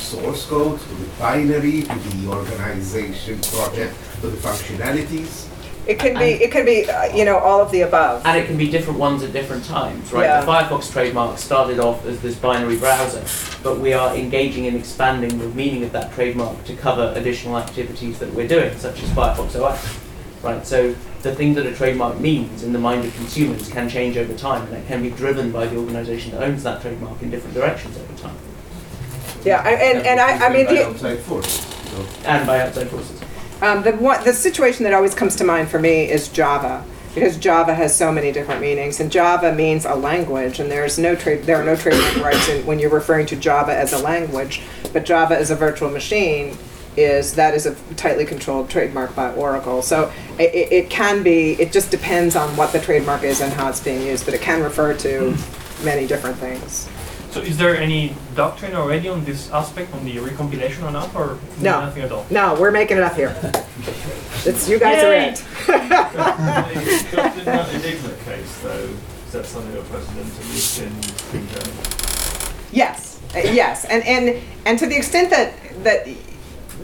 [0.00, 5.46] source code, to the binary, to the organization project, to the functionalities?
[5.86, 8.22] It can be, it can be, uh, you know, all of the above.
[8.26, 10.24] And it can be different ones at different times, right?
[10.24, 10.40] Yeah.
[10.40, 13.22] The Firefox trademark started off as this binary browser,
[13.62, 18.18] but we are engaging in expanding the meaning of that trademark to cover additional activities
[18.18, 19.98] that we're doing, such as Firefox OS,
[20.42, 20.66] right?
[20.66, 24.34] So the thing that a trademark means in the mind of consumers can change over
[24.34, 27.54] time, and it can be driven by the organization that owns that trademark in different
[27.54, 28.36] directions over time,
[29.44, 31.64] Yeah, I- and, and I, I mean, the, Outside forces.
[32.24, 33.20] and by outside forces.
[33.62, 33.92] Um, the
[34.24, 36.84] the situation that always comes to mind for me is Java,
[37.14, 41.14] because Java has so many different meanings, and Java means a language, and there's no
[41.14, 44.60] trade, there are no trademark rights in, when you're referring to Java as a language,
[44.92, 46.56] but Java as a virtual machine
[46.98, 49.82] is that is a tightly controlled trademark by Oracle.
[49.82, 53.68] So it, it can be, it just depends on what the trademark is and how
[53.68, 55.34] it's being used, but it can refer to
[55.82, 56.88] many different things.
[57.36, 61.38] So is there any doctrine already on this aspect, on the recompilation or not, or
[61.60, 61.80] No.
[61.80, 62.24] nothing at all?
[62.30, 63.36] No, we're making it up here.
[64.46, 65.28] It's you guys are Yay!
[65.32, 65.44] it.
[65.68, 68.88] In that Enigma case, though,
[69.26, 71.72] is that something of precedent at in, in Germany?
[72.72, 76.06] Yes, uh, yes, and and and to the extent that that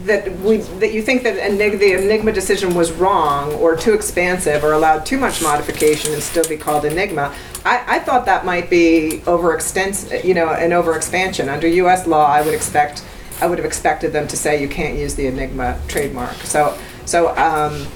[0.07, 4.65] that we that you think that Enig- the Enigma decision was wrong or too expansive
[4.65, 7.33] or allowed too much modification and still be called Enigma,
[7.65, 11.49] I, I thought that might be overextens, you know, an overexpansion.
[11.49, 12.07] Under U.S.
[12.07, 13.05] law, I would expect
[13.41, 16.35] I would have expected them to say you can't use the Enigma trademark.
[16.43, 17.37] So so.
[17.37, 17.87] Um,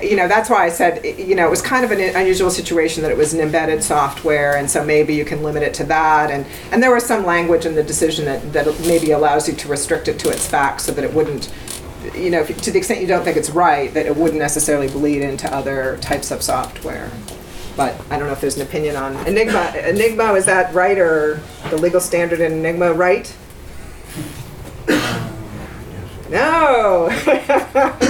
[0.00, 3.02] you know, that's why I said, you know, it was kind of an unusual situation
[3.02, 6.30] that it was an embedded software, and so maybe you can limit it to that.
[6.30, 9.68] And, and there was some language in the decision that, that maybe allows you to
[9.68, 11.52] restrict it to its facts so that it wouldn't,
[12.14, 14.88] you know, if, to the extent you don't think it's right, that it wouldn't necessarily
[14.88, 17.10] bleed into other types of software.
[17.76, 19.72] But I don't know if there's an opinion on Enigma.
[19.76, 23.34] Enigma, is that right, or the legal standard in Enigma right?
[26.32, 27.08] No,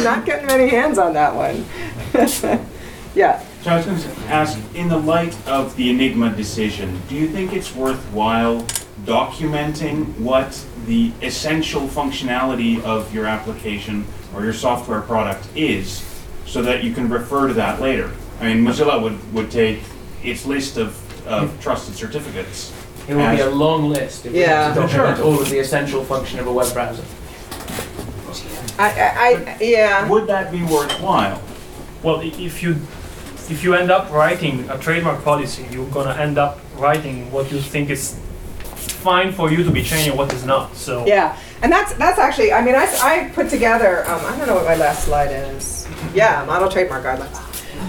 [0.05, 1.65] not getting many hands on that one.
[3.17, 3.45] yeah.
[3.63, 7.27] So I was going to ask, in the light of the Enigma decision, do you
[7.29, 8.63] think it's worthwhile
[9.05, 16.05] documenting what the essential functionality of your application or your software product is
[16.47, 18.13] so that you can refer to that later?
[18.41, 19.81] I mean, Mozilla would, would take
[20.23, 22.73] its list of, of trusted certificates.
[23.09, 24.69] It will be a long list if we Yeah.
[24.69, 25.27] had to document Sure.
[25.27, 27.03] all of the essential function of a web browser.
[28.79, 29.09] I, I,
[29.53, 30.09] I yeah.
[30.09, 31.41] Would that be worthwhile?
[32.03, 32.77] Well, i- if you
[33.51, 37.61] if you end up writing a trademark policy, you're gonna end up writing what you
[37.61, 38.17] think is
[39.05, 40.75] fine for you to be changed and what is not.
[40.77, 42.53] So Yeah, and that's that's actually.
[42.53, 44.09] I mean, I, I put together.
[44.09, 45.87] Um, I don't know what my last slide is.
[46.15, 47.37] Yeah, model trademark guidelines,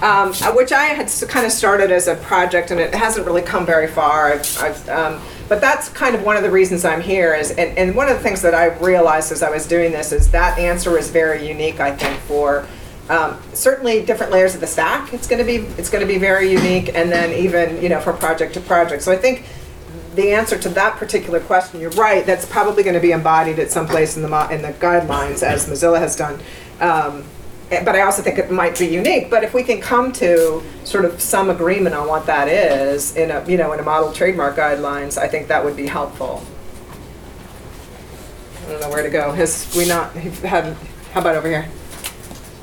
[0.02, 3.42] um, uh, which I had kind of started as a project, and it hasn't really
[3.42, 4.34] come very far.
[4.34, 7.34] I've, I've, um, but that's kind of one of the reasons I'm here.
[7.34, 10.12] Is and, and one of the things that I realized as I was doing this
[10.12, 11.80] is that answer is very unique.
[11.80, 12.66] I think for
[13.10, 15.14] um, certainly different layers of the stack.
[15.14, 18.00] It's going to be it's going to be very unique, and then even you know
[18.00, 19.04] from project to project.
[19.04, 19.46] So I think
[20.16, 22.26] the answer to that particular question, you're right.
[22.26, 25.68] That's probably going to be embodied at some place in the in the guidelines, as
[25.68, 26.40] Mozilla has done.
[26.80, 27.26] Um,
[27.84, 29.30] but I also think it might be unique.
[29.30, 33.32] But if we can come to sort of some agreement on what that is in
[33.32, 36.44] a you know in a model trademark guidelines, I think that would be helpful.
[38.66, 39.32] I don't know where to go.
[39.32, 40.76] Has we not had?
[41.14, 41.68] How about over here?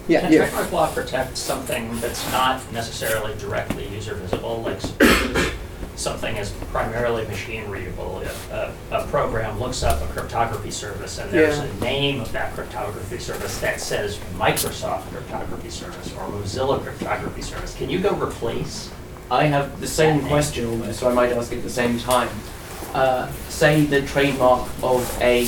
[0.09, 0.39] Yeah, Can you.
[0.39, 5.40] trademark law protect something that's not necessarily directly user visible, like suppose
[6.01, 8.21] something is primarily machine readable?
[8.21, 11.65] If a, a program looks up a cryptography service and there's Yeah.
[11.65, 17.77] a name of that cryptography service that says Microsoft cryptography service or Mozilla cryptography service,
[17.77, 18.91] can you go replace?
[19.31, 22.29] I have the same question almost, so I might ask it at the same time.
[22.95, 25.43] Uh, say the trademark of a,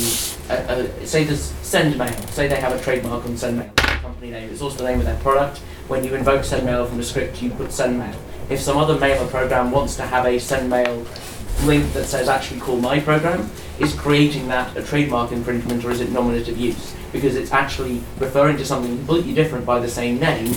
[0.49, 2.29] a, a say the SendMail.
[2.29, 4.49] Say they have a trademark on SendMail, the company name.
[4.49, 5.57] It's also the name of their product.
[5.89, 8.15] When you invoke SendMail from the script, you put SendMail.
[8.53, 12.77] If some other mailer program wants to have a SendMail link that says actually call
[12.77, 13.49] my program,
[13.79, 16.93] is creating that a trademark infringement or is it nominative use?
[17.11, 20.55] Because it's actually referring to something completely different by the same name,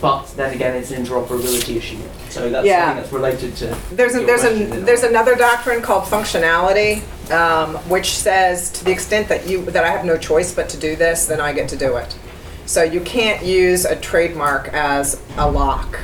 [0.00, 1.98] but then again it's an interoperability issue.
[2.28, 2.84] So that's Yeah.
[2.84, 3.76] something that's related to.
[3.90, 8.92] There's a, there's question, a there's another doctrine called functionality, um, which says to the
[8.92, 11.68] extent that you that I have no choice but to do this, then I get
[11.70, 12.16] to do it.
[12.66, 15.98] So you can't use a trademark as a lock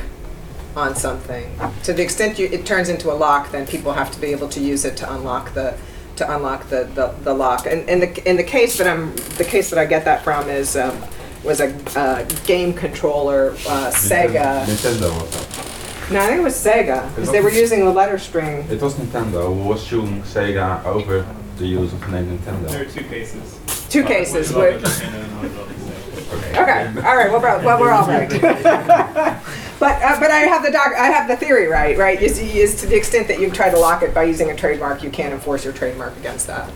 [0.75, 1.51] on something.
[1.83, 4.49] To the extent you, it turns into a lock, then people have to be able
[4.49, 5.77] to use it to unlock the
[6.17, 7.65] to unlock the, the, the lock.
[7.65, 10.49] And in the in the case that I'm the case that I get that from
[10.49, 11.01] is um,
[11.43, 14.63] was a uh, game controller, uh, Sega.
[14.65, 16.11] Nintendo was that.
[16.11, 18.65] No, I think it was Sega, because they were using the letter string.
[18.69, 21.25] It was Nintendo who was suing Sega over
[21.57, 22.69] the use of the name Nintendo.
[22.69, 23.59] There are two cases.
[23.89, 25.81] Two cases, One which- about Nintendo and one about Sega.
[26.51, 28.29] Okay, all right, well, bro- well, we're all right.
[29.81, 32.21] But, uh, but I have the doc, I have the theory right, right?
[32.21, 35.01] Is, is to the extent that you try to lock it by using a trademark,
[35.01, 36.69] you can't enforce your trademark against that.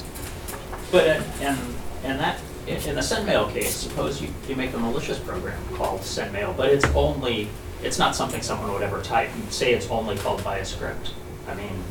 [0.91, 1.56] But in, in,
[2.03, 6.01] in that, in in the SendMail case, suppose you, you make a malicious program called
[6.01, 7.47] SendMail, but it's only,
[7.84, 9.30] it's not something someone would ever type.
[9.38, 11.14] You Say it's only called by a script.
[11.47, 11.84] I mean,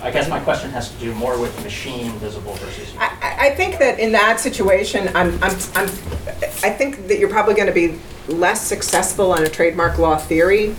[0.00, 2.94] I guess my question has to do more with machine visible versus.
[2.96, 5.88] I, I think that in that situation, I'm, I'm, I'm,
[6.62, 7.98] I think that you're probably going to be
[8.28, 10.74] less successful on a trademark law theory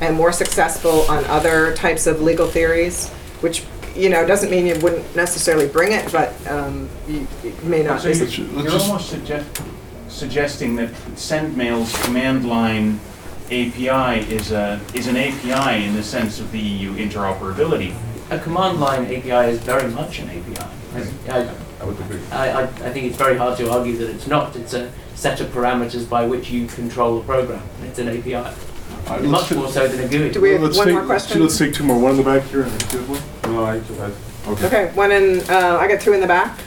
[0.00, 3.08] and more successful on other types of legal theories,
[3.40, 3.64] which,
[3.96, 8.00] you know, doesn't mean you wouldn't necessarily bring it, but um, you, you may not.
[8.00, 9.62] So you're, you're almost suggest,
[10.08, 13.00] suggesting that SendMail's command line
[13.46, 17.94] API is a is an API in the sense of the EU interoperability.
[18.30, 21.30] A command line API is very much an API.
[21.30, 21.50] I,
[21.80, 22.20] I would agree.
[22.32, 24.56] I, I, I think it's very hard to argue that it's not.
[24.56, 27.62] It's a set of parameters by which you control the program.
[27.82, 28.32] It's an API.
[28.34, 30.30] right, much more so than a GUI.
[30.30, 31.40] Do we have Let's one take- more question?
[31.42, 31.98] Let's take two more.
[31.98, 33.22] One in the back here and a good one.
[33.52, 34.12] No, I, I,
[34.48, 34.66] Okay.
[34.66, 36.58] Okay, one in, uh, I got two in the back.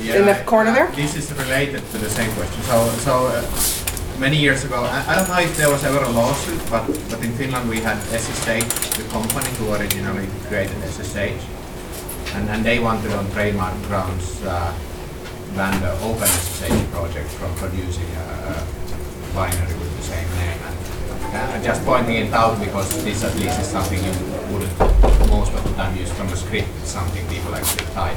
[0.00, 0.86] In the corner there?
[0.92, 2.62] This is related to the same question.
[2.62, 6.08] So, so uh, many years ago, I, I don't know if there was ever a
[6.10, 11.42] lawsuit, but, but in Finland we had SSH, the company who originally created SSH,
[12.34, 14.72] and, and they wanted on trademark grounds uh,
[15.56, 20.58] ban the OpenSSH project from producing a, a binary with the same name.
[21.32, 24.12] And, uh, just pointing it out because this at least is something you
[24.52, 24.78] wouldn't
[25.28, 26.68] most of the time use from a script.
[26.80, 28.16] It's something people actually type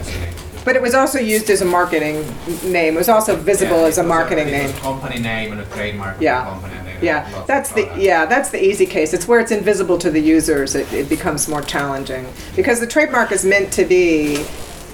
[0.00, 0.34] as a name.
[0.64, 2.24] But it was also used as a marketing
[2.64, 2.94] name.
[2.94, 4.72] It was also visible Yeah, as a marketing it name.
[4.74, 6.44] company name and a trademark Yeah.
[6.44, 6.74] company.
[7.02, 9.12] Yeah, that's the, yeah, that's the easy case.
[9.14, 12.26] It's where it's invisible to the users, it, it becomes more challenging.
[12.54, 14.44] Because the trademark is meant to be,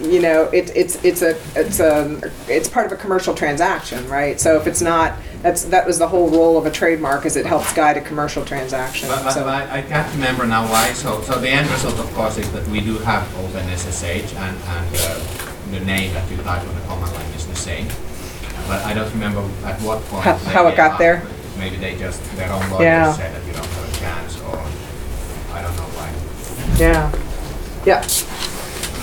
[0.03, 4.41] you know, it, it's, it's a, it's a, it's part of a commercial transaction, right?
[4.41, 7.47] So if it's not, that's, that was the whole role of a trademark, is it
[7.47, 9.09] helps guide a commercial transaction.
[9.09, 10.93] But, but So- I, I can't remember now why.
[10.93, 14.97] So, so the end result, of course, is that we do have OpenSSH and, and
[14.97, 17.87] uh, the name that you type on the command line is the same.
[18.69, 20.25] But I don't remember at what point.
[20.25, 21.23] How- how it got there?
[21.59, 23.05] Maybe they just, their own Yeah.
[23.07, 24.57] lawyers said that you don't have a chance, or
[25.55, 26.09] I don't know why.
[26.79, 27.13] Yeah,
[27.85, 28.01] yeah.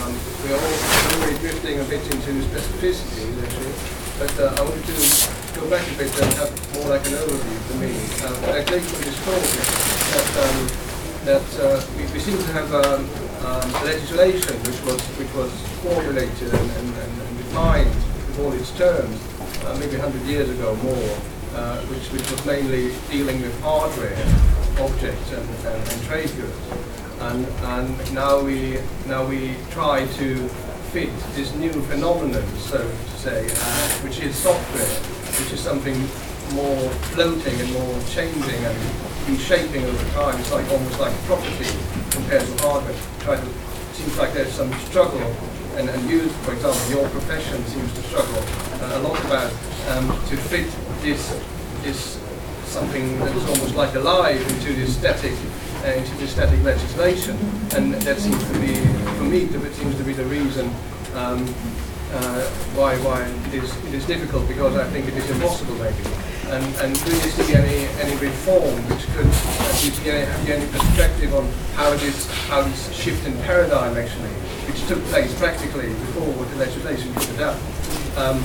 [0.04, 0.78] Um, we are all
[1.22, 3.74] already drifting a bit into specificities actually,
[4.18, 4.98] but uh, I wanted to
[5.60, 7.92] go back a bit and have more like an overview for me.
[8.26, 9.46] Uh, I take from this talk
[10.16, 10.58] that, um,
[11.26, 13.06] that uh, we, we seem to have um,
[13.46, 15.52] um, legislation which was which was
[15.86, 17.94] formulated and, and, and, and defined
[18.28, 19.16] with all its terms
[19.66, 21.18] uh, maybe 100 years ago more,
[21.56, 24.16] uh, which, which was mainly dealing with hardware,
[24.80, 26.90] objects and, and, and trade goods
[27.22, 30.48] and, and now we now we try to
[30.92, 34.88] fit this new phenomenon, so to say, uh, which is software,
[35.38, 35.98] which is something
[36.56, 38.78] more floating and more changing and
[39.28, 40.40] reshaping over time.
[40.40, 41.70] It's like almost like property
[42.10, 42.96] compared to hardware.
[43.20, 43.48] Try to
[43.94, 45.22] seems like there's some struggle,
[45.76, 48.42] and, and you, for example, your profession seems to struggle
[48.82, 49.52] uh, a lot about
[49.92, 50.72] um, to fit
[51.02, 51.30] this
[51.82, 52.20] this
[52.66, 55.34] something that's almost like alive into this static
[55.84, 57.38] uh, into this static legislation,
[57.76, 58.76] and that seems to be,
[59.18, 60.68] for me, that seems to be the reason
[61.16, 61.48] um,
[62.12, 62.42] uh,
[62.76, 66.04] why why it is it is difficult because I think it is impossible maybe.
[66.50, 71.46] And, and do you see any any reform which could have any perspective on
[71.76, 74.34] how this how this shift in paradigm actually,
[74.68, 77.62] which took place practically before the legislation was adapt,
[78.18, 78.44] um,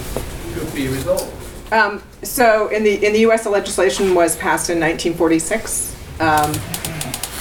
[0.52, 1.43] could be resolved?
[1.72, 5.94] Um, so in the in the U.S., the legislation was passed in 1946.
[6.20, 6.52] Um,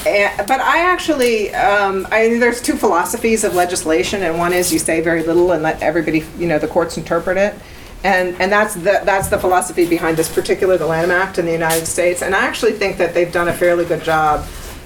[0.06, 4.80] and, but I actually, um, I, there's two philosophies of legislation, and one is you
[4.80, 7.56] say very little and let everybody, you know, the courts interpret it,
[8.04, 11.52] and and that's the that's the philosophy behind this particular the Lanham Act in the
[11.52, 12.22] United States.
[12.22, 14.46] And I actually think that they've done a fairly good job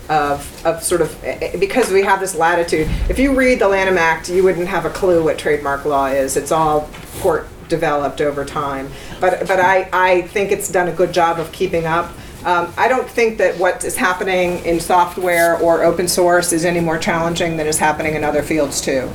[0.10, 2.88] of, of sort of eh, because we have this latitude.
[3.10, 6.38] If you read the Lanham Act, you wouldn't have a clue what trademark law is.
[6.38, 8.90] It's all court developed over time.
[9.20, 12.12] But but I, I think it's done a good job of keeping up.
[12.46, 16.80] Um, I don't think that what is happening in software or open source is any
[16.80, 19.12] more challenging than is happening in other fields too.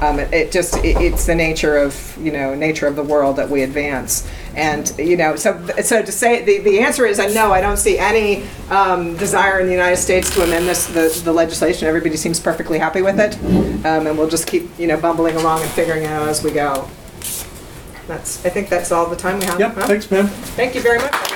[0.00, 3.36] Um, it, it just it, it's the nature of you know nature of the world
[3.36, 7.28] that we advance, and you know so so to say the, the answer is I
[7.28, 7.52] no.
[7.52, 11.32] I don't see any um, desire in the United States to amend this the, the
[11.32, 11.86] legislation.
[11.86, 13.38] Everybody seems perfectly happy with it,
[13.86, 16.50] um, and we'll just keep you know bumbling along and figuring it out as we
[16.50, 16.88] go.
[18.06, 19.58] That's, I think that's all the time we have.
[19.58, 19.86] Yep, huh?
[19.86, 20.26] thanks, Pam.
[20.26, 21.32] Thank you very much.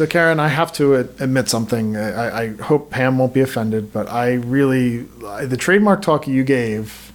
[0.00, 1.94] So, Karen, I have to ad- admit something.
[1.94, 5.02] I, I hope Pam won't be offended, but I really
[5.44, 7.12] the trademark talk you gave,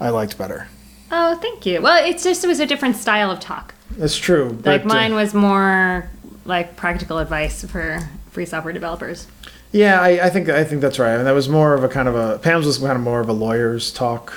[0.00, 0.68] I liked better.
[1.10, 1.82] Oh, thank you.
[1.82, 3.74] Well, it's just it was a different style of talk.
[3.92, 4.50] That's true.
[4.50, 6.08] Like but, uh, mine was more
[6.44, 9.26] like practical advice for free software developers.
[9.72, 11.10] Yeah, I, I think I think that's right.
[11.10, 13.20] I And that was more of a kind of a Pam's was kind of more
[13.20, 14.32] of a lawyer's talk.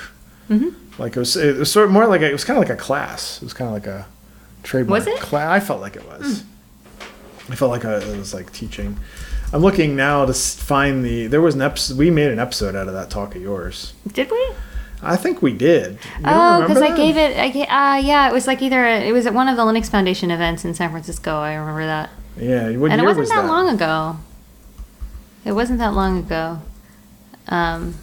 [0.50, 0.76] Mhm.
[0.98, 2.78] Like it was, it was sort of more like a, it was kind of like
[2.78, 3.38] a class.
[3.38, 4.06] It was kind of like a
[4.64, 5.20] trademark Was it?
[5.20, 5.50] class.
[5.50, 6.44] I felt like it was.
[7.50, 8.98] I felt like I, it was like teaching.
[9.54, 11.28] I'm looking now to find the.
[11.28, 11.98] There was an episode.
[11.98, 13.94] We made an episode out of that talk of yours.
[14.12, 14.50] Did we?
[15.04, 15.94] I think we did.
[16.20, 17.38] You Oh, because I gave it.
[17.38, 20.32] I uh, yeah, it was like either it was at one of the Linux Foundation
[20.32, 21.38] events in San Francisco.
[21.40, 22.10] I remember that.
[22.38, 23.48] Yeah, what and it wasn't was that, that?
[23.48, 24.18] long ago.
[25.44, 26.60] It wasn't that long ago.
[27.48, 27.96] Um,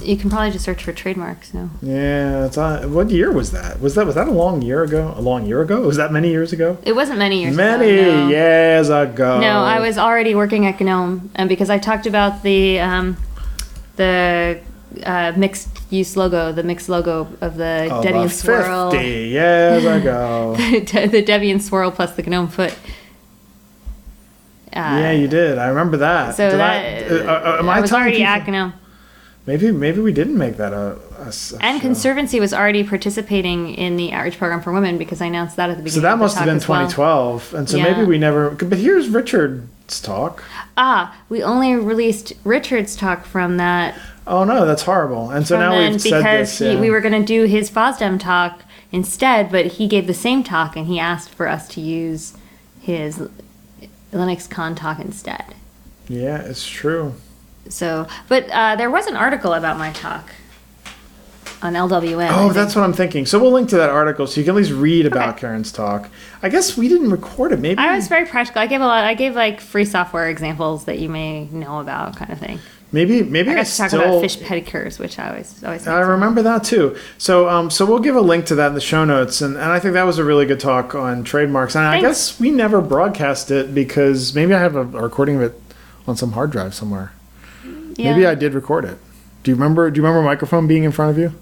[0.00, 1.54] you can probably just search for trademarks.
[1.54, 1.70] No.
[1.80, 3.80] Yeah, it's on, what year was that?
[3.80, 5.12] Was that was that a long year ago?
[5.16, 5.82] A long year ago?
[5.82, 6.78] Was that many years ago?
[6.84, 8.16] It wasn't many years Many ago.
[8.16, 8.28] no.
[8.28, 9.40] years ago.
[9.40, 13.16] No, I was already working at GNOME, and because I talked about the um,
[13.96, 14.60] the
[15.04, 18.90] uh, mixed use logo, the mixed logo of the Of Debian swirl.
[18.90, 20.54] 50 years ago.
[20.58, 22.72] the, the Debian swirl plus the GNOME foot.
[24.74, 25.58] Uh, yeah, you did.
[25.58, 26.34] I remember that.
[26.34, 28.72] So Did that I, uh, uh, am I was already at GNOME.
[29.44, 30.76] Maybe maybe we didn't make that a.
[31.18, 31.80] a a And show.
[31.80, 35.76] Conservancy was already participating in the outreach program for women because I announced that at
[35.76, 36.00] the beginning.
[36.02, 36.86] So that must have been as well.
[36.88, 37.92] 2012, and so Yeah.
[37.92, 38.50] maybe we never.
[38.50, 40.42] But here's Richard's talk.
[40.76, 43.94] Ah, we only released Richard's talk from that.
[44.26, 45.30] Oh no, that's horrible.
[45.30, 46.58] And so from now we've said this.
[46.58, 46.80] he, yeah.
[46.80, 48.62] we were going to do his FOSDEM talk
[48.92, 52.34] instead, but he gave the same talk and he asked for us to use
[52.80, 53.28] his
[54.12, 55.54] Linux Con talk instead.
[56.08, 57.14] Yeah, it's true.
[57.68, 60.30] So, but uh, there was an article about my talk
[61.62, 62.28] on LWN.
[62.32, 63.24] Oh, that's what I'm thinking.
[63.24, 66.10] So we'll link to that article so you can at least read about Karen's talk.
[66.42, 67.60] I guess we didn't record it.
[67.60, 68.60] Maybe I was very practical.
[68.60, 69.04] I gave a lot.
[69.04, 72.58] I gave like free software examples that you may know about, kind of thing.
[72.92, 74.02] Maybe maybe I I, got to talk still.
[74.02, 75.86] about fish pedicures, which I always always.
[75.86, 76.96] I remember that too.
[77.18, 79.64] So, um, so we'll give a link to that in the show notes, and, and
[79.64, 81.74] I think that was a really good talk on trademarks.
[81.74, 85.42] And I guess we never broadcast it because maybe I have a, a recording of
[85.42, 85.60] it
[86.06, 87.12] on some hard drive somewhere.
[87.98, 88.98] Maybe I did record it.
[89.42, 89.90] Do you remember?
[89.90, 91.34] Do you remember a microphone being in front of you?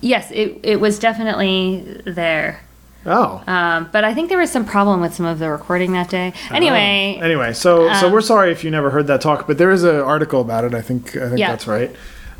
[0.00, 2.62] Yes, it it was definitely there.
[3.06, 3.42] Oh.
[3.46, 6.32] Um, but I think there was some problem with some of the recording that day.
[6.50, 7.24] Anyway, Oh.
[7.24, 9.84] Anyway, so so um, we're sorry if you never heard that talk, but there is
[9.84, 10.74] an article about it.
[10.74, 11.50] I think I think Yeah.
[11.50, 11.90] that's right.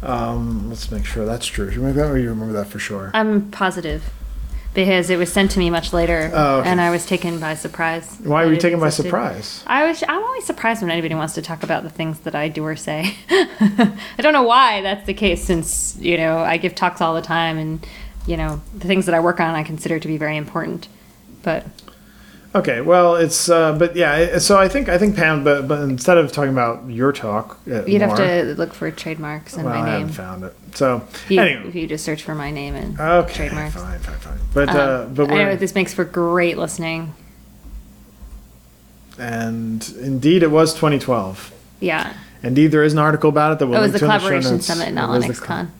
[0.03, 1.67] Um, let's make sure that's true.
[1.69, 3.11] Do you remember that, or you remember that for sure?
[3.15, 4.03] I'm positive
[4.73, 6.69] because it was sent to me much later, Oh, okay.
[6.71, 8.19] and I was taken by surprise.
[8.23, 9.65] Why were you taken by surprise?
[9.67, 10.03] I was.
[10.09, 12.77] I'm always surprised when anybody wants to talk about the things that I do or
[12.77, 13.15] say.
[13.31, 17.23] I don't know why that's the case, since you know I give talks all the
[17.23, 17.87] time, and
[18.31, 20.89] you know the things that I work on I consider to be very important.
[21.43, 21.64] But
[22.53, 24.39] Okay, well, it's uh, but yeah.
[24.39, 27.85] So I think I think Pam, but but instead of talking about your talk, uh,
[27.85, 30.09] you'd have to look for trademarks and well, my I name.
[30.09, 30.55] haven't found it.
[30.74, 33.74] So If you, anyway, if you just search for my name and Okay, trademarks.
[33.74, 34.39] fine, fine, fine.
[34.53, 37.14] But, Um, uh, but I this makes for great listening.
[39.18, 41.53] and indeed, it was 2012.
[41.81, 42.12] Yeah.
[42.43, 44.14] Indeed, there is an article about it that we'll it was the to in the
[44.14, 44.66] show collaboration notes.
[44.66, 45.70] summit, not was the Con.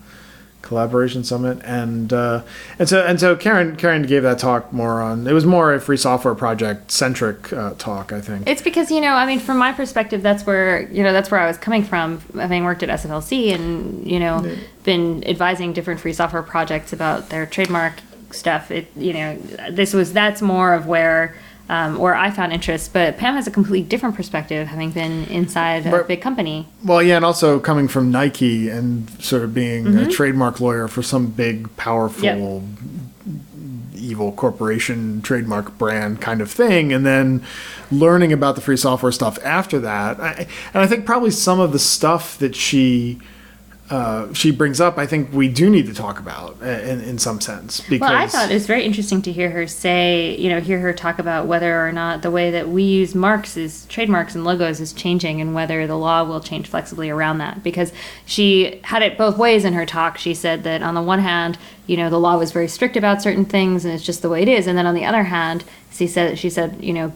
[0.61, 2.43] Collaboration summit and uh,
[2.79, 5.79] and so and so Karen Karen gave that talk more on it was more a
[5.81, 9.57] free software project centric uh, talk I think It's because you know, I mean, from
[9.57, 12.89] my perspective, that's where you know that's where I was coming from, having worked at
[12.89, 17.95] SFLC and you know been advising different free software projects about their trademark
[18.31, 18.71] stuff.
[18.71, 19.37] It you know,
[19.69, 21.35] this was that's more of where.
[21.71, 25.85] Um, where I found interest, but Pam has a completely different perspective, having been inside
[25.85, 26.67] a big company.
[26.83, 30.11] well yeah and also coming from Nike and sort of being a Mhm.
[30.11, 32.39] trademark lawyer for some big powerful Yep.
[33.95, 37.41] evil corporation trademark brand kind of thing and then
[37.89, 41.71] learning about the free software stuff after that I, and I think probably some of
[41.71, 43.19] the stuff that she
[43.91, 47.17] uh, she brings up I think we do need to talk about uh, in, in
[47.19, 50.47] some sense because Well, I thought it was very interesting to hear her say, you
[50.49, 53.85] know, hear her talk about whether or not the way that we use marks is
[53.87, 57.63] trademarks and logos is changing and whether the law will change flexibly around that.
[57.63, 57.91] Because
[58.25, 60.17] she had it both ways in her talk.
[60.17, 63.21] She said that on the one hand, you know, the law was very strict about
[63.21, 64.67] certain things and it's just the way it is.
[64.67, 67.11] And then on the other hand, she said, she said, you know,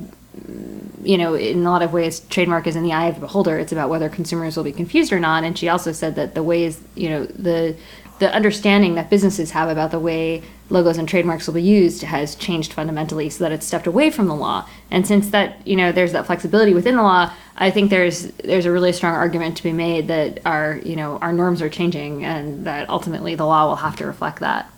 [1.03, 3.57] you know, in a lot of ways, trademark is in the eye of the beholder.
[3.59, 5.43] It's about whether consumers will be confused or not.
[5.43, 7.75] And she also said that the ways, you know, the
[8.19, 12.33] the understanding that businesses have about the way logos and trademarks will be used has
[12.35, 14.67] changed fundamentally so that it's stepped away from the law.
[14.89, 18.65] And since that, you know, there's that flexibility within the law, I think there's there's
[18.65, 22.23] a really strong argument to be made that our, you know, our norms are changing
[22.23, 24.71] and that ultimately the law will have to reflect that.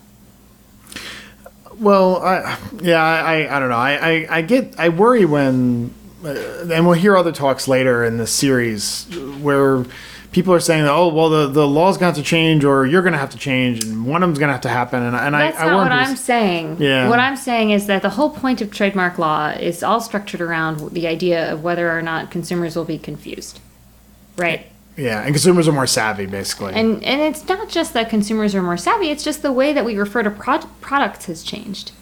[1.78, 3.76] Well, I, yeah, I, I, don't know.
[3.76, 8.18] I, I, I get, I worry when, uh, and we'll hear other talks later in
[8.18, 9.06] this series
[9.40, 9.84] where
[10.32, 12.84] people are saying, that oh, well, the, the law's going to have to change or
[12.86, 15.02] you're going to have to change and one of them's going to have to happen.
[15.02, 16.78] And, and That's I, I not what I'm saying.
[16.80, 17.08] Yeah.
[17.08, 20.90] What I'm saying is that the whole point of trademark law is all structured around
[20.90, 23.60] the idea of whether or not consumers will be confused.
[24.36, 24.66] Right?
[24.98, 26.74] Yeah, and consumers are more savvy, basically.
[26.74, 29.84] And and it's not just that consumers are more savvy, it's just the way that
[29.84, 31.92] we refer to pro- products has changed.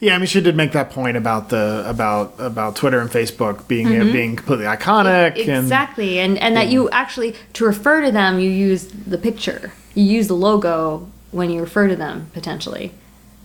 [0.00, 3.66] yeah, I mean, she did make that point about the about about Twitter and Facebook
[3.68, 4.12] being Mhm.
[4.12, 6.18] being completely iconic and Exactly.
[6.20, 9.72] And and that you actually to refer to them you use the picture.
[9.94, 12.92] You use the logo when you refer to them potentially.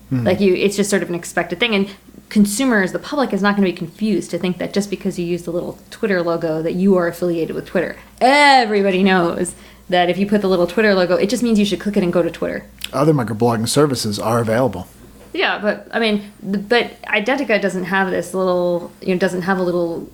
[0.09, 0.25] Hmm.
[0.25, 1.87] Like you it's just sort of an expected thing and
[2.29, 5.25] consumers, the public is not going to be confused to think that just because you
[5.25, 7.97] use the little Twitter logo that you are affiliated with Twitter.
[8.19, 9.55] Everybody knows
[9.89, 12.03] that if you put the little Twitter logo, it just means you should click it
[12.03, 12.65] and go to Twitter.
[12.93, 14.87] other microblogging services are available.
[15.33, 19.63] Yeah, but I mean, but Identica doesn't have this little, you know, doesn't have a
[19.63, 20.09] little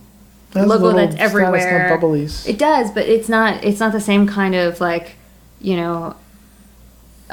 [0.53, 1.99] logo little that's everywhere.
[2.45, 3.63] It does, but it's not.
[3.63, 5.15] It's not the same kind of like,
[5.61, 6.15] you know,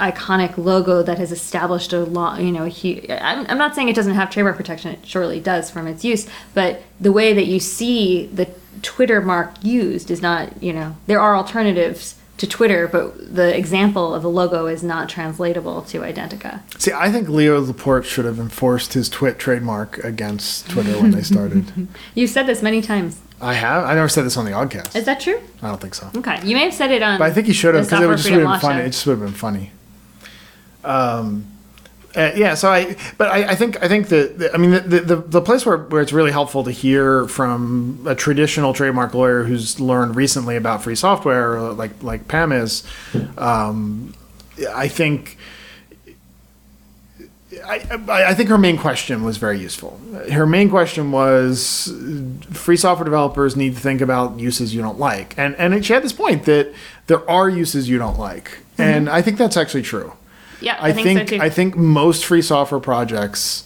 [0.00, 3.08] iconic logo that has established a long, you know, a huge.
[3.08, 4.92] I'm, I'm not saying it doesn't have trademark protection.
[4.92, 8.48] It surely does from its use, but the way that you see the
[8.82, 10.62] Twitter mark used is not.
[10.62, 15.10] You know, there are alternatives to Twitter, but the example of the logo is not
[15.10, 16.62] translatable to Identica.
[16.80, 21.22] See, I think Leo Laporte should have enforced his twit trademark against Twitter when they
[21.22, 21.88] started.
[22.14, 23.20] You've said this many times.
[23.42, 23.84] I have.
[23.84, 24.96] I never said this on the Oddcast.
[24.96, 25.40] Is that true?
[25.62, 26.10] I don't think so.
[26.16, 27.18] Okay, you may have said it on.
[27.18, 28.82] But I think he should have because it would just would have been funny.
[28.82, 29.72] It just would have been funny.
[30.84, 31.46] Um,
[32.16, 32.54] uh, yeah.
[32.54, 35.64] So I, but I, I think I think that I mean the, the the place
[35.64, 40.56] where where it's really helpful to hear from a traditional trademark lawyer who's learned recently
[40.56, 42.84] about free software, uh, like like Pam is.
[43.38, 44.14] Um,
[44.74, 45.38] I think.
[47.64, 50.00] I, I I think her main question was very useful.
[50.32, 51.92] Her main question was
[52.52, 55.36] free software developers need to think about uses you don't like.
[55.38, 56.72] And and she had this point that
[57.06, 58.58] there are uses you don't like.
[58.78, 60.12] And I think that's actually true.
[60.60, 61.40] Yeah, I, I think think, so.
[61.40, 63.64] I think most free software projects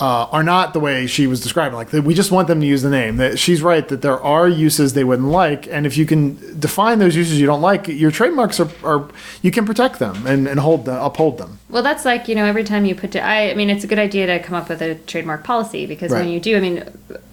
[0.00, 1.76] uh, are not the way she was describing.
[1.76, 3.16] Like we just want them to use the name.
[3.16, 6.98] That she's right that there are uses they wouldn't like, and if you can define
[6.98, 9.08] those uses you don't like, your trademarks are, are
[9.42, 11.58] you can protect them and, and hold them, uphold them.
[11.68, 13.86] Well, that's like you know every time you put to I, I mean it's a
[13.86, 16.84] good idea to come up with a trademark policy because when you do I mean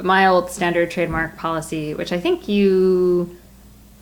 [0.04, 3.36] my old standard trademark policy which I think you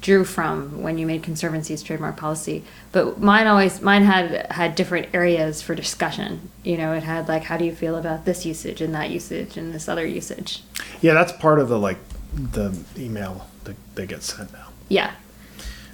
[0.01, 5.07] drew from when you made conservancy's trademark policy but mine always mine had had different
[5.13, 8.81] areas for discussion you know it had like how do you feel about this usage
[8.81, 10.63] and that usage and this other usage
[11.01, 11.97] Yeah, that's part of the like
[12.33, 14.67] the email that they get sent now.
[14.87, 15.11] Yeah.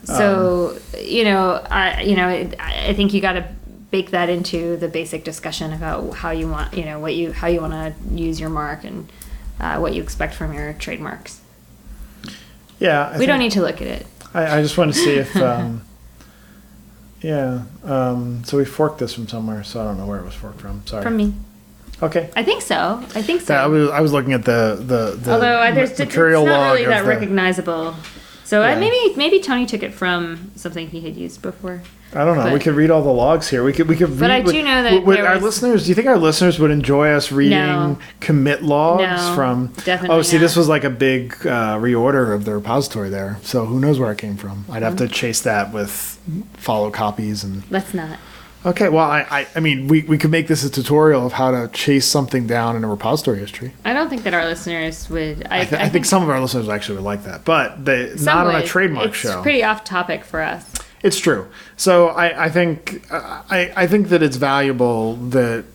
[0.03, 2.27] So you know, I you know,
[2.59, 3.47] I think you got to
[3.89, 7.47] bake that into the basic discussion about how you want, you know, what you how
[7.47, 9.11] you want to use your mark and
[9.59, 11.41] uh, what you expect from your trademarks.
[12.79, 14.05] Yeah, I we think- don't need to look at it.
[14.33, 15.81] I, I just want to see if, um,
[17.21, 17.63] yeah.
[17.83, 20.59] Um, so we forked this from somewhere, so I don't know where it was forked
[20.61, 20.85] from.
[20.85, 21.03] Sorry.
[21.03, 21.33] From me.
[22.03, 22.29] Okay.
[22.35, 23.01] I think so.
[23.15, 23.53] I think so.
[23.53, 26.45] Yeah, I was I was looking at the the, the Although I, there's it's material
[26.45, 27.95] not log really that the- recognizable.
[28.45, 28.79] So I, Yeah.
[28.79, 31.81] maybe maybe Tony took it from something he had used before.
[32.13, 32.53] I don't know.
[32.53, 33.63] we could read all the logs here.
[33.63, 34.17] We could we could.
[34.17, 35.83] But I do know that would there our was- listeners.
[35.83, 37.97] Do you think our listeners would enjoy us reading No.
[38.21, 39.67] commit logs No, from?
[39.83, 40.41] definitely Oh, see, not.
[40.41, 43.37] this was like a big uh, reorder of the repository there.
[43.41, 44.63] So who knows where it came from?
[44.71, 45.11] I'd have to Mhm.
[45.11, 46.17] chase that with
[46.55, 47.63] follow copies and.
[47.69, 48.17] Let's not.
[48.65, 51.51] Okay, well, I, I, I mean, we, we could make this a tutorial of how
[51.51, 53.73] to chase something down in a repository history.
[53.85, 55.45] I don't think that our listeners would.
[55.51, 58.15] I, I, th- I, think, some of our listeners actually would like that, but they
[58.21, 59.41] not on a trademark it's show.
[59.43, 60.73] pretty off topic for us.
[61.03, 61.47] It's true.
[61.77, 65.65] So I, I think uh, I, I think that it's valuable that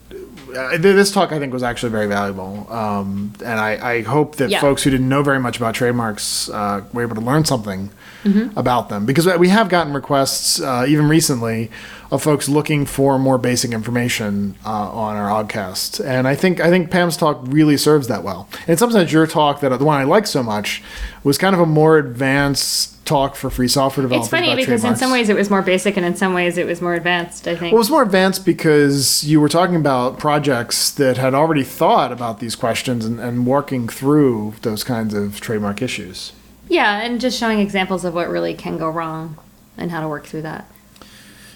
[0.57, 4.51] uh, this talk I think was actually very valuable, um, and I, I hope that
[4.51, 4.61] Yeah.
[4.61, 7.91] folks who didn't know very much about trademarks uh, were able to learn something
[8.25, 8.55] Mhm.
[8.55, 11.71] about them because we have gotten requests uh, even recently
[12.11, 16.69] of folks looking for more basic information uh, on our oddcast, and I think I
[16.69, 18.49] think Pam's talk really serves that well.
[18.67, 20.83] And sometimes your talk, that the one I like so much,
[21.23, 24.27] was kind of a more advanced talk for free software developers.
[24.27, 26.67] It's funny because in some ways it was more basic and in some ways it
[26.67, 27.47] was more advanced.
[27.49, 27.73] I think.
[27.73, 32.13] Well, it was more advanced because you were talking about projects that had already thought
[32.13, 36.33] about these questions and, and working through those kinds of trademark issues.
[36.69, 39.37] yeah, and just showing examples of what really can go wrong
[39.77, 40.67] and how to work through that.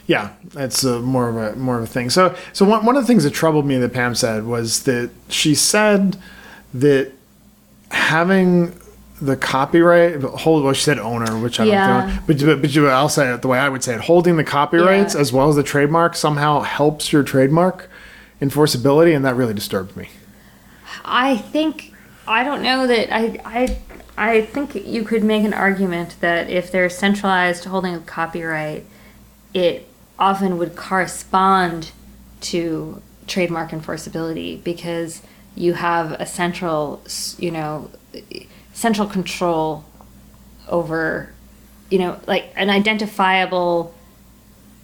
[0.07, 2.11] Yeah, it's uh, more of a more of a thing.
[2.11, 5.11] So, so one one of the things that troubled me that Pam said was that
[5.29, 6.17] she said
[6.75, 7.13] that
[7.91, 8.79] having
[9.21, 11.75] the copyright hold well she said owner which I don't
[12.09, 14.43] know but, but, but I'll say it the way I would say it holding the
[14.45, 15.21] copyrights Yeah.
[15.21, 17.89] as well as the trademark somehow helps your trademark
[18.43, 20.09] enforceability and that really disturbed me
[21.05, 21.95] I think
[22.27, 23.79] I don't know that I I
[24.17, 28.85] I think you could make an argument that if they're centralized holding of copyright,
[29.53, 29.89] it
[30.19, 31.91] often would correspond
[32.41, 35.23] to trademark enforceability because
[35.57, 37.03] you have a central,
[37.39, 37.91] you know,
[38.73, 39.85] central control
[40.69, 41.31] over,
[41.91, 43.95] you know, like an identifiable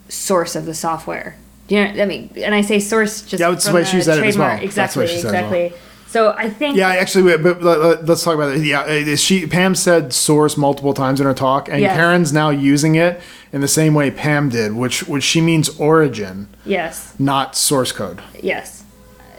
[0.09, 1.37] source of the software.
[1.69, 4.01] You know, I mean, and I say source just Yeah, that's the from way she
[4.03, 4.51] said it as trademark.
[4.51, 4.59] well.
[4.59, 5.79] The Exactly, she said it as well.
[6.11, 8.63] So I think Yeah, actually, wait, but let- let's talk about it.
[8.65, 11.97] Yeah, she Pam said source multiple times in her talk, and Yes.
[11.97, 13.21] Karen's now using it
[13.53, 18.21] in the same way Pam did, which which she means origin, yes, not source code.
[18.43, 18.83] yes.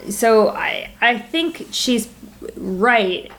[0.09, 2.07] So I I think she's
[2.55, 3.29] right.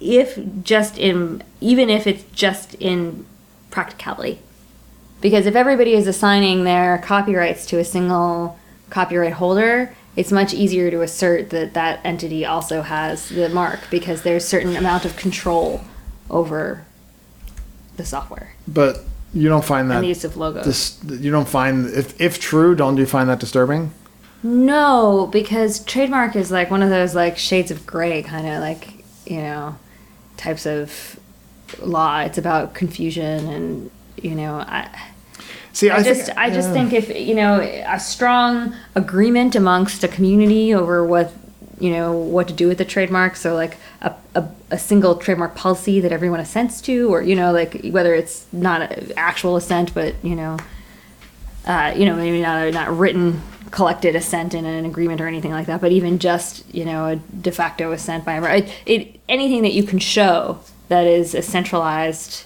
[0.00, 3.24] If just in even if it's just in
[3.70, 4.38] practicality,
[5.22, 8.58] because if everybody is assigning their copyrights to a single
[8.90, 9.94] copyright holder.
[10.18, 14.74] It's much easier to assert that that entity also has the mark because there's certain
[14.74, 15.82] amount of control
[16.28, 16.84] over
[17.96, 18.56] the software.
[18.66, 18.98] But
[19.32, 20.64] you don't find that And the use of logos.
[20.64, 23.92] This, you don't find if if true, don't you find that disturbing?
[24.42, 29.04] No, because trademark is like one of those like shades of gray kind of like,
[29.24, 29.76] you know,
[30.36, 31.20] types of
[31.80, 32.18] law.
[32.22, 33.90] It's about confusion and,
[34.20, 34.90] you know, I
[35.78, 40.08] See, I think- just I just think if, you know, a strong agreement amongst a
[40.08, 41.32] community over what,
[41.78, 45.54] you know, what to do with the trademark, so like a, a, a single trademark
[45.54, 50.16] policy that everyone assents to or, you know, like whether it's not actual assent but,
[50.24, 50.56] you know,
[51.64, 55.68] uh, you know, maybe not not written collected assent in an agreement or anything like
[55.68, 59.62] that, but even just you know a de facto assent by a it, it anything
[59.62, 60.58] that you can show
[60.88, 62.42] that is a centralized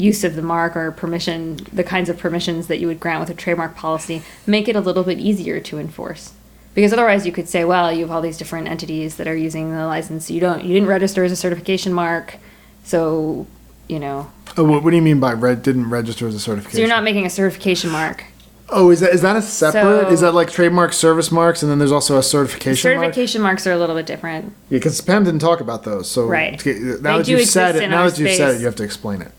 [0.00, 3.30] use of the mark or permission, the kinds of permissions that you would grant with
[3.30, 6.32] a trademark policy, make it a little bit easier to enforce.
[6.74, 9.70] Because otherwise, you could say, well, you have all these different entities that are using
[9.72, 10.30] the license.
[10.30, 12.36] You don't, you didn't register as a certification mark,
[12.84, 13.46] so
[13.88, 16.64] you know, Oh, what, what do you mean by red didn't register as a certification?
[16.66, 16.74] Mark?
[16.74, 18.24] So you're not making a certification mark.
[18.68, 20.06] Oh, is that is that a separate?
[20.06, 23.02] So- is that like trademark service marks, and then there's also a certification mark?
[23.04, 24.46] Certification marks are a little bit different.
[24.70, 26.08] Yeah, because Pam didn't talk about those.
[26.08, 26.62] So Right.
[26.62, 28.84] get- They now that you've said it, now that you've said it, you have to
[28.84, 29.32] explain it.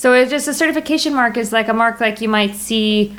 [0.00, 3.14] So it's just a certification mark is like a mark like you might see,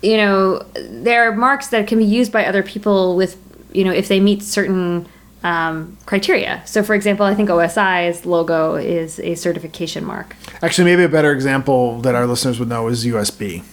[0.00, 3.36] you know, there are marks that can be used by other people with,
[3.72, 5.08] you know, if they meet certain
[5.42, 6.62] um, criteria.
[6.66, 10.36] So for example, I think OSI's logo is a certification mark.
[10.62, 13.64] Actually, maybe a better example that our listeners would know is USB,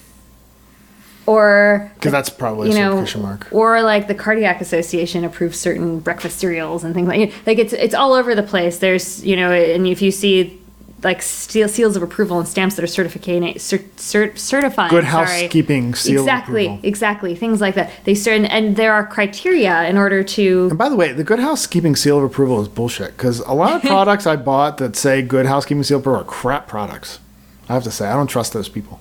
[1.28, 3.48] Or because that's probably a you know, certification mark.
[3.52, 7.94] or like the Cardiac Association approves certain breakfast cereals and things like like it's it's
[7.94, 8.80] all over the place.
[8.80, 10.58] There's you know, and if you see
[11.04, 15.26] like seal, seals of approval and stamps that are certifying cert, cert, certifying Good sorry.
[15.26, 16.88] housekeeping seal of exactly approval.
[16.88, 17.92] exactly things like that.
[18.04, 20.68] They certain and there are criteria in order to.
[20.70, 23.74] And by the way, the Good Housekeeping seal of approval is bullshit because a lot
[23.74, 27.20] of products I bought that say Good Housekeeping seal of approval are crap products.
[27.68, 29.00] I have to say, I don't trust those people.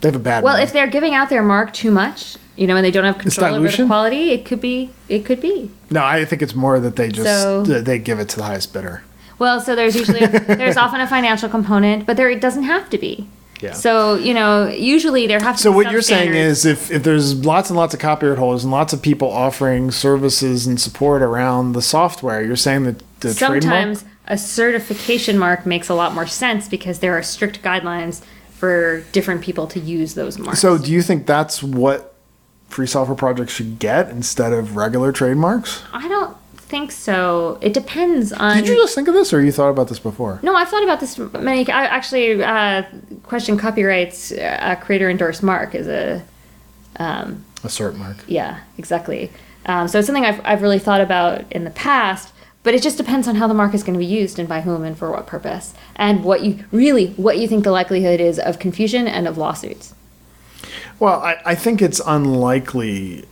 [0.00, 0.42] They have a bad.
[0.42, 0.64] Well, name.
[0.64, 3.54] if they're giving out their mark too much, you know, and they don't have control
[3.54, 5.70] over the quality, it could be it could be.
[5.90, 8.72] no, I think it's more that they just So- they give it to the highest
[8.72, 9.02] bidder.
[9.42, 12.96] Well, so there's usually there's often a financial component, but there it doesn't have to
[12.96, 13.28] be.
[13.60, 13.72] Yeah.
[13.72, 15.62] So you know, usually there have to.
[15.62, 18.72] So what you're saying is, if, if there's lots and lots of copyright holders and
[18.72, 23.62] lots of people offering services and support around the software, you're saying that the trademark.
[23.62, 29.00] sometimes a certification mark makes a lot more sense because there are strict guidelines for
[29.10, 30.60] different people to use those marks.
[30.60, 32.14] So do you think that's what
[32.68, 35.82] free software projects should get instead of regular trademarks?
[35.92, 36.36] I don't
[36.72, 37.58] think so.
[37.60, 38.56] It depends on.
[38.56, 40.40] Did you just think of this, or you thought about this before?
[40.42, 41.68] No, I've thought about this many.
[41.70, 42.82] I actually uh,
[43.22, 44.32] Question Copyright's.
[44.32, 46.24] Uh, creator endorsed mark is a.
[46.96, 48.16] Um, A cert mark.
[48.26, 49.30] yeah, exactly.
[49.66, 52.32] Um, so it's something I've I've really thought about in the past.
[52.64, 54.60] But it just depends on how the mark is going to be used and by
[54.60, 58.38] whom and for what purpose, and what you really what you think the likelihood is
[58.38, 59.94] of confusion and of lawsuits.
[61.00, 63.24] Well, I, I think it's unlikely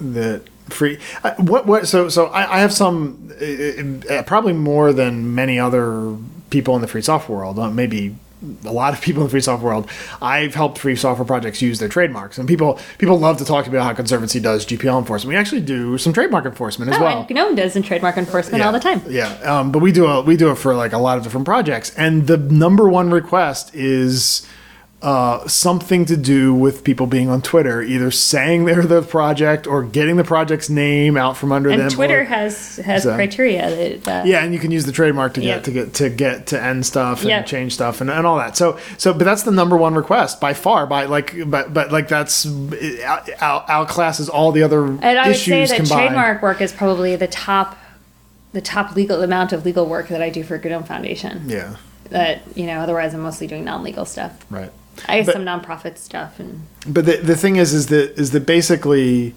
[0.00, 0.98] that free.
[1.22, 1.88] Uh, what what?
[1.88, 6.16] So so I, I have some uh, uh, probably more than many other
[6.50, 7.58] people in the free software world.
[7.58, 8.16] Uh, maybe
[8.64, 9.90] a lot of people in the free software world.
[10.20, 13.84] I've helped free software projects use their trademarks, and people people love to talk about
[13.84, 15.28] how Conservancy does GPL enforcement.
[15.28, 17.20] We actually do some trademark enforcement as oh, well.
[17.20, 19.02] and GNOME does in trademark enforcement all the time.
[19.08, 21.46] Yeah, um, but we do a, we do it for like a lot of different
[21.46, 24.46] projects, and the number one request is
[25.02, 29.82] uh, something to do with people being on Twitter, either saying they're the project or
[29.82, 31.80] getting the project's name out from under them.
[31.82, 34.92] And Twitter or- has has So- criteria that, that yeah, and you can use the
[34.92, 37.46] trademark to get to get to get to end stuff and Yep.
[37.46, 38.56] change stuff and, and all that.
[38.56, 40.86] So so, but that's the number one request by far.
[40.86, 42.46] By like, but but like that's
[43.04, 44.98] out, out, outclasses all the other issues.
[45.02, 46.08] And I would say that combined.
[46.08, 47.76] trademark work is probably the top,
[48.54, 51.42] the top legal amount of legal work that I do for GNOME Foundation.
[51.46, 51.76] Yeah.
[52.08, 54.32] That you know, otherwise I'm mostly doing non-legal stuff.
[54.50, 54.70] Right.
[55.08, 58.30] I have But- some nonprofit stuff, and But the, the thing is, is that is
[58.30, 59.34] that basically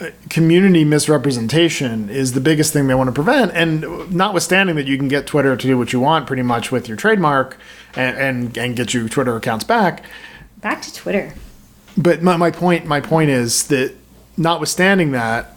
[0.00, 3.52] uh, community misrepresentation is the biggest thing they want to prevent.
[3.52, 6.88] And notwithstanding that you can get Twitter to do what you want pretty much with
[6.88, 7.56] your trademark
[7.94, 10.02] and and, and get your Twitter accounts back.
[10.60, 11.34] back to Twitter.
[11.96, 13.94] But my, my point my point is that
[14.36, 15.56] notwithstanding that,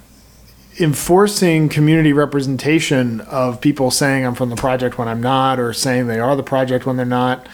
[0.80, 6.06] enforcing community representation of people saying I'm from the project when I'm not, or saying
[6.06, 7.48] they are the project when they're not,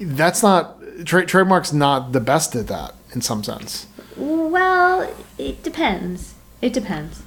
[0.00, 3.86] that's not tra- trademark's not the best at that in some sense.
[4.16, 6.34] Well, it depends.
[6.60, 7.22] It depends.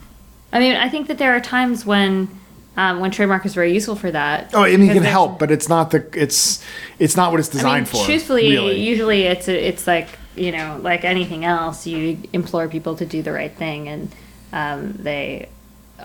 [0.52, 2.30] I mean, I think that there are times when
[2.76, 4.52] um, when trademark is very useful for that.
[4.53, 6.64] Oh, I mean, it can help, but it's not the it's
[6.99, 8.06] it's not what it's I designed mean, for.
[8.06, 8.81] Truthfully, really.
[8.81, 13.22] usually it's a, it's like you know, like anything else, you implore people to do
[13.22, 14.11] the right thing, and
[14.52, 15.49] um, they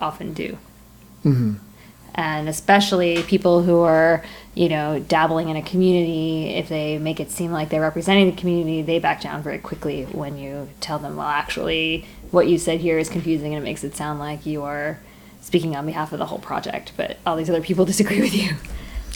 [0.00, 0.58] often do.
[1.22, 1.54] hmm
[2.18, 4.24] and especially people who are
[4.58, 8.36] you know dabbling in a community if they make it seem like they're representing the
[8.36, 12.80] community they back down very quickly when you tell them well actually what you said
[12.80, 14.98] here is confusing and it makes it sound like you are
[15.40, 18.56] speaking on behalf of the whole project but all these other people disagree with you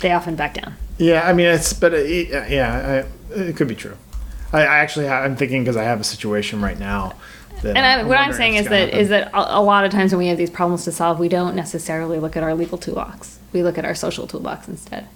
[0.00, 3.04] they often back down Yeah, I mean, it's but it, uh, yeah,
[3.34, 3.96] I, it could be true.
[4.52, 7.14] I, I actually ha- I'm thinking because I have a situation right now.
[7.64, 10.18] And I, what I'm saying is that is that a, a lot of times when
[10.18, 13.62] we have these problems to solve we don't necessarily look at our legal toolbox we
[13.62, 15.06] look at our social toolbox instead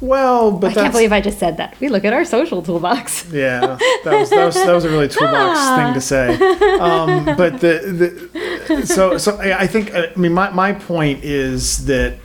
[0.00, 1.78] Well, but I can't believe I just said that.
[1.80, 3.24] We look at our social toolbox.
[3.32, 3.60] Yeah,
[4.04, 5.76] that was that was, that was a really toolbox Ah.
[5.76, 6.34] thing to say.
[6.78, 8.28] Um, but the,
[8.68, 12.18] the so so I I think I mean my my point is that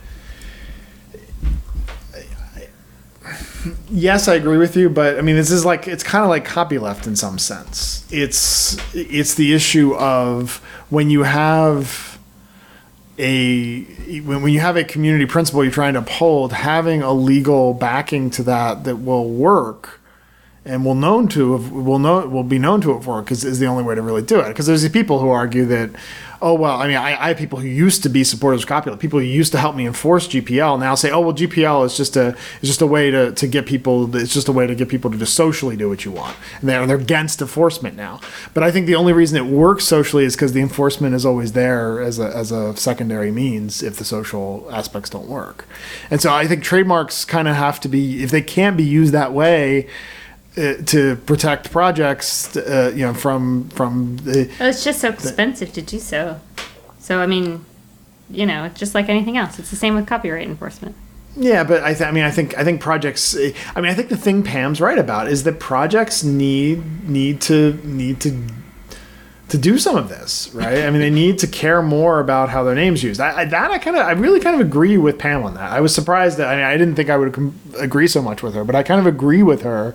[3.90, 6.46] yes, I agree with you, but I mean this is like it's kind of like
[6.46, 8.06] copyleft in some sense.
[8.10, 10.56] It's it's the issue of
[10.90, 12.11] when you have
[13.18, 13.82] a
[14.20, 18.30] when, when you have a community principle you're trying to uphold, having a legal backing
[18.30, 20.00] to that that will work
[20.64, 23.66] and will known to will know will be known to have worked is, is the
[23.66, 24.48] only way to really do it.
[24.48, 25.90] Because there's these people who argue that,
[26.42, 28.98] oh well, I mean, I, I have people who used to be supporters of copyleft,
[28.98, 32.16] people who used to help me enforce GPL now say, oh well, GPL is just
[32.16, 34.14] a is just a way to, to get people.
[34.16, 36.68] It's just a way to get people to just socially do what you want, and
[36.68, 38.20] they're they're against enforcement now.
[38.52, 41.52] But I think the only reason it works socially is because the enforcement is always
[41.52, 45.66] there as a as a secondary means if the social aspects don't work,
[46.10, 49.12] and so I think trademarks kind of have to be if they can't be used
[49.12, 49.86] that way
[50.54, 54.50] to protect projects, uh, you know, from from the.
[54.60, 56.40] Well, it's just so expensive to do so.
[56.98, 57.64] So I mean,
[58.30, 59.58] you know, just like anything else.
[59.58, 60.94] It's the same with copyright enforcement.
[61.34, 63.34] Yeah, but I, th- I mean, I think I think projects.
[63.34, 67.80] I mean, I think the thing Pam's right about is that projects need need to
[67.84, 68.46] need to
[69.48, 70.84] to do some of this, right?
[70.84, 73.20] I mean, they need to care more about how their names used.
[73.20, 75.72] I, I, that I kind of, I really kind of agree with Pam on that.
[75.72, 78.42] I was surprised that I mean, I didn't think I would com- agree so much
[78.42, 79.94] with her, but I kind of agree with her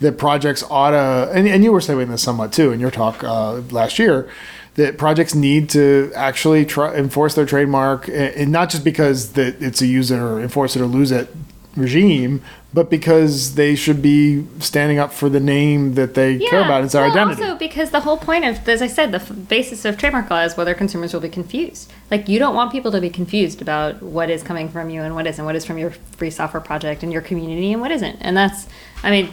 [0.00, 3.22] that projects ought to, and, and you were saying this somewhat too in your talk
[3.24, 4.28] uh, last year,
[4.74, 9.62] that projects need to actually try, enforce their trademark, and, and not just because that
[9.62, 11.28] it's a use it or enforce it or lose it
[11.76, 12.42] regime,
[12.72, 16.82] but because they should be standing up for the name that they care about.
[16.82, 17.42] It's their well, identity.
[17.42, 20.40] Also, because the whole point of, as I said, the f- basis of trademark law
[20.42, 21.92] is whether consumers will be confused.
[22.10, 25.14] Like, you don't want people to be confused about what is coming from you and
[25.14, 28.16] what isn't, what is from your free software project and your community and what isn't.
[28.20, 28.66] And that's,
[29.04, 29.32] I mean,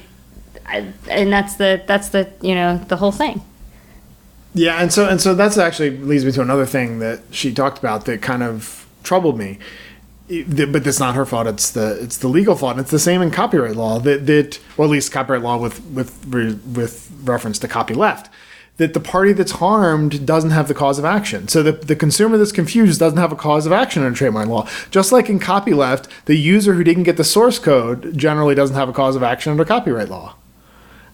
[0.65, 3.41] I, and that's the that's the you know the whole thing.
[4.53, 7.79] Yeah, and so and so that's actually leads me to another thing that she talked
[7.79, 9.59] about that kind of troubled me.
[10.29, 11.47] But that's not her fault.
[11.47, 12.73] It's the it's the legal fault.
[12.73, 15.83] And it's the same in copyright law that that well at least copyright law with
[15.85, 18.27] with with reference to copyleft
[18.81, 21.47] that the party that's harmed doesn't have the cause of action.
[21.47, 24.67] So the, the consumer that's confused doesn't have a cause of action under trademark law.
[24.89, 28.89] Just like in copyleft, the user who didn't get the source code generally doesn't have
[28.89, 30.35] a cause of action under copyright law.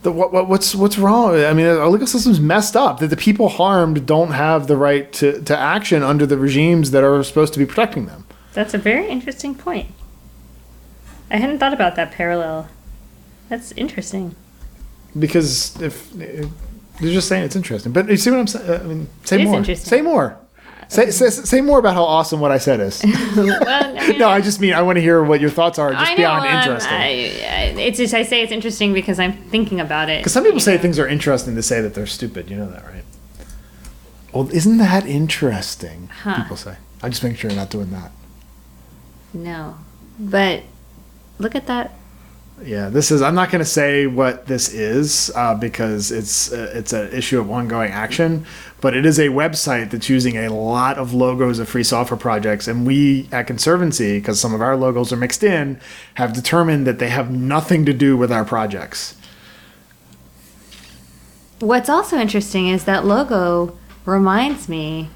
[0.03, 1.35] The, what, what, what's what's wrong?
[1.43, 2.99] I mean, our legal system's messed up.
[2.99, 7.03] That the people harmed don't have the right to, to action under the regimes that
[7.03, 8.25] are supposed to be protecting them.
[8.53, 9.89] That's a very interesting point.
[11.31, 12.69] I hadn't thought about that parallel.
[13.49, 14.35] That's interesting.
[15.17, 16.47] Because if, if
[16.99, 18.81] they're just saying it's interesting, but you see what I'm saying?
[18.81, 19.57] I mean, say It is more.
[19.57, 19.89] interesting.
[19.89, 20.37] Say more.
[20.89, 23.03] Say, say, say more about how awesome what I said is.
[23.35, 26.17] no, I just mean I want to hear what your thoughts are, just I know,
[26.17, 26.93] beyond um, interesting.
[26.93, 30.19] I, I, it's just I say it's interesting because I'm thinking about it.
[30.19, 32.49] Because some people say things are interesting to say that they're stupid.
[32.49, 33.03] You know that, right?
[34.33, 36.09] Well, isn't that interesting?
[36.23, 36.43] Huh.
[36.43, 36.77] People say.
[37.03, 38.11] I'm just making sure you're not doing that.
[39.33, 39.75] No,
[40.19, 40.63] but
[41.37, 41.93] look at that.
[42.63, 43.21] Yeah, this is.
[43.21, 47.39] I'm not going to say what this is uh, because it's uh, it's an issue
[47.39, 48.47] of ongoing action,
[48.79, 52.67] but it is a website that's using a lot of logos of free software projects,
[52.67, 55.79] and we at Conservancy, because some of our logos are mixed in,
[56.15, 59.15] have determined that they have nothing to do with our projects.
[61.59, 63.75] What's also interesting is that logo
[64.05, 65.09] reminds me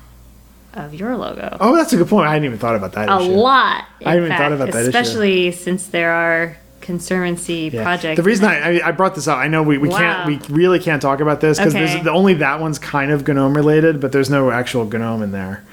[0.74, 1.58] of your logo.
[1.60, 2.28] Oh, that's a good point.
[2.28, 3.10] I hadn't even thought about that.
[3.10, 3.32] a issue.
[3.32, 3.86] lot.
[4.00, 4.90] in I haven't even fact, thought about that issue.
[4.90, 7.84] especially since there are conservancy Yeah.
[7.84, 8.18] projects.
[8.18, 9.98] The reason I, I I brought this up, I know we, we Wow.
[9.98, 12.02] can't we really can't talk about this because Okay.
[12.04, 15.64] the only that one's kind of GNOME related, but there's no actual GNOME in there.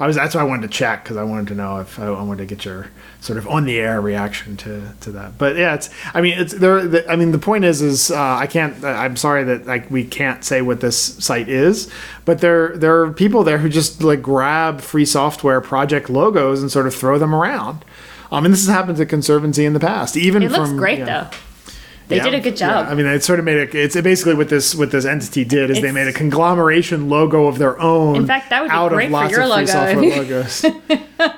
[0.00, 2.06] I was that's why I wanted to check because I wanted to know if I,
[2.06, 2.88] I wanted to get your
[3.20, 5.38] sort of on the air reaction to, to that.
[5.38, 6.84] But yeah, it's I mean it's there.
[6.84, 8.82] The, I mean the point is is uh, I can't.
[8.84, 11.88] I'm sorry that like we can't say what this site is,
[12.24, 16.72] but there there are people there who just like grab free software project logos and
[16.72, 17.84] sort of throw them around.
[18.34, 20.98] Um, and this has happened to Conservancy in the past, even it looks from great
[21.00, 21.04] yeah.
[21.30, 21.36] though.
[22.08, 22.82] They Yeah, did a good yeah.
[22.82, 22.88] job.
[22.90, 23.74] I mean, it sort of made it.
[23.74, 27.56] It's basically what this what this entity did is they made a conglomeration logo of
[27.58, 28.16] their own.
[28.16, 29.64] In fact, that would be out great of for your of logo.
[29.66, 30.64] software logos.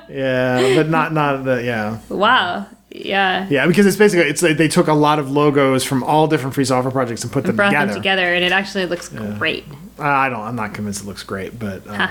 [0.08, 1.98] yeah, but not not the yeah.
[2.08, 2.66] Wow.
[2.90, 3.46] Yeah.
[3.50, 6.54] Yeah, because it's basically it's like they took a lot of logos from all different
[6.54, 7.92] free software projects and put And them brought together.
[7.92, 9.64] them together, and it actually looks great.
[9.98, 10.40] Uh, I don't.
[10.40, 12.08] I'm not convinced it looks great, but um, Huh.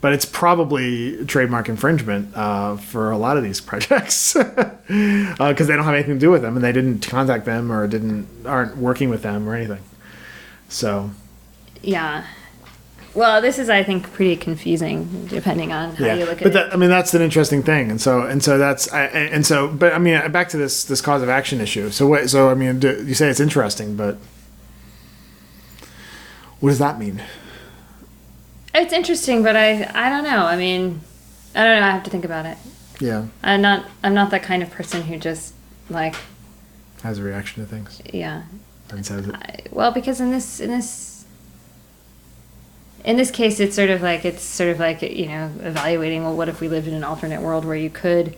[0.00, 5.84] But it's probably trademark infringement uh, for a lot of these projects because they don't
[5.84, 9.10] have anything to do with them and they didn't contact them or didn't aren't working
[9.10, 9.82] with them or anything.
[10.68, 11.10] So
[11.82, 12.24] Yeah.
[13.12, 16.52] Well, this is, I think, pretty confusing depending on how you look at but it.
[16.52, 19.46] that, I mean that's an interesting thing, and so and so that's I, and and
[19.46, 21.90] so but I mean back to this this cause of action issue.
[21.90, 22.30] So what?
[22.30, 24.16] So I mean, do, you say it's interesting, but
[26.60, 27.20] what does that mean?
[28.74, 30.44] It's interesting, but I I don't know.
[30.44, 31.00] I mean,
[31.54, 31.86] I don't know.
[31.86, 32.56] I have to think about it.
[33.00, 35.54] Yeah, I'm not I'm not that kind of person who just
[35.88, 36.14] like
[37.02, 38.42] has a reaction to things yeah.
[38.90, 39.68] and says it.
[39.72, 41.24] Well, because in this in this
[43.04, 46.22] in this case, it's sort of like it's sort of like you know evaluating.
[46.22, 48.36] Well, what if we lived in an alternate world where you could,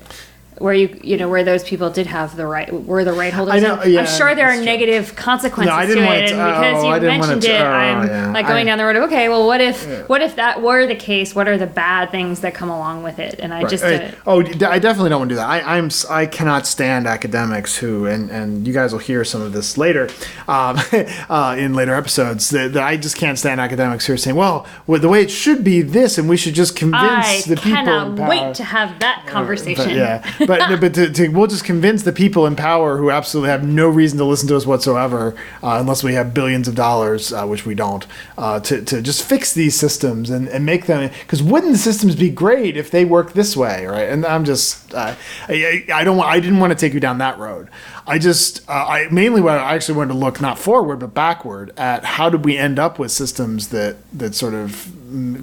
[0.58, 3.54] where you you know where those people did have the right were the right holders.
[3.54, 6.18] I know, yeah, I'm sure there are that's negative consequences No, I didn't to want
[6.20, 8.32] it, to- and because oh, you I mentioned to- it, oh, I'm yeah.
[8.32, 10.02] like going I- down the road of okay, well, what if Yeah.
[10.02, 11.34] what if that were the case?
[11.34, 13.40] What are the bad things that come along with it?
[13.40, 13.70] And I Right.
[13.70, 15.48] just uh, oh, I definitely don't want to do that.
[15.48, 19.52] I, I'm I cannot stand academics who, and, and you guys will hear some of
[19.52, 20.08] this later,
[20.48, 20.78] um,
[21.30, 22.50] uh, in later episodes.
[22.50, 25.30] That, that I just can't stand academics who are saying, well, well, the way it
[25.30, 27.70] should be this, and we should just convince I the people.
[27.70, 27.84] in
[28.16, 29.84] cannot wait to have that conversation.
[29.84, 33.50] But yeah, but but to, to, we'll just convince the people in power who absolutely
[33.50, 37.32] have no reason to listen to us whatsoever, uh, unless we have billions of dollars,
[37.32, 38.06] uh, which we don't,
[38.38, 41.10] uh, to, to just fix these systems and, and make them.
[41.20, 44.08] Because wouldn't the systems be great if they work this way, right?
[44.08, 45.14] And I'm just, uh,
[45.48, 47.68] I, I don't want, I didn't want to take you down that road.
[48.06, 51.72] I just, uh, I mainly what I actually wanted to look not forward but backward
[51.78, 54.90] at how did we end up with systems that that sort of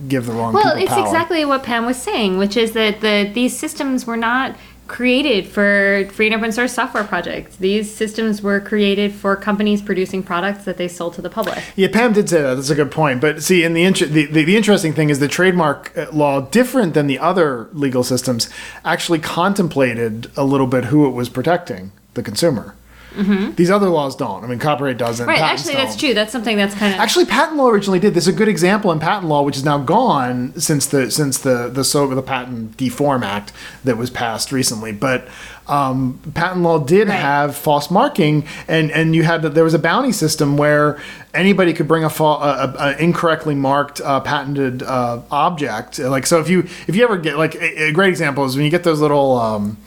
[0.10, 1.06] give the wrong Well, it's power.
[1.06, 4.56] exactly what Pam was saying, which is that the these systems were not
[4.90, 7.56] created for free and open source software projects.
[7.56, 11.64] These systems were created for companies producing products that they sold to the public.
[11.78, 12.56] Yeah, Pam did say that.
[12.56, 13.22] That's a good point.
[13.22, 16.42] But see, in the, inter- the, the the interesting thing is the trademark uh, law,
[16.42, 18.50] different than the other legal systems,
[18.84, 22.76] actually contemplated a little bit who it was protecting, the consumer.
[23.24, 24.44] Hmm These other laws don't.
[24.44, 25.28] I mean, copyright doesn't.
[25.28, 26.00] Right, actually, that's don't.
[26.00, 26.14] true.
[26.14, 28.14] That's something that's kind of Actually, patent law originally did.
[28.14, 31.70] There's a good example in patent law, which is now gone since the since the
[31.70, 33.52] the so the Patent Deform Act
[33.84, 34.92] that was passed recently.
[34.92, 35.28] But
[35.68, 39.80] um, patent law did have false marking, and and you had that there was a
[39.80, 41.00] bounty system where
[41.34, 46.00] anybody could bring a, fa- a, a, a incorrectly marked uh, patented uh, object.
[46.00, 48.66] Like so, if you if you ever get like a, a great example is when
[48.66, 49.38] you get those little.
[49.38, 49.78] Um,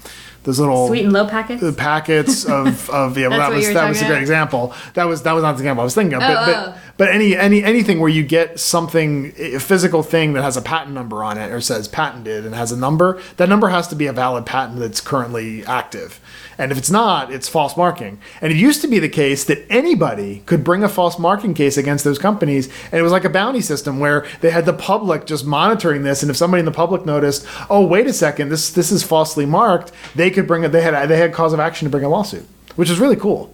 [0.45, 1.61] those little sweet and low packets.
[1.61, 4.21] the packets of, of yeah, well, that was that was a great about?
[4.21, 4.75] example.
[4.95, 6.21] That was that was not the example I was thinking of.
[6.21, 6.79] But, Oh, but oh.
[6.97, 10.95] but any any anything where you get something a physical thing that has a patent
[10.95, 14.07] number on it or says patented and has a number, that number has to be
[14.07, 16.21] a valid patent that's currently active.
[16.63, 18.21] And if it's not, it's false marking.
[18.41, 21.77] And it used to be the case that anybody could bring a false marking case
[21.77, 25.27] against those companies, and it was like a bounty system where they had the public
[25.27, 26.23] just monitoring this.
[26.23, 29.45] And if somebody in the public noticed, oh wait a second, this this is falsely
[29.45, 30.69] marked, they could bring it.
[30.69, 33.53] They had they had cause of action to bring a lawsuit, which is really cool.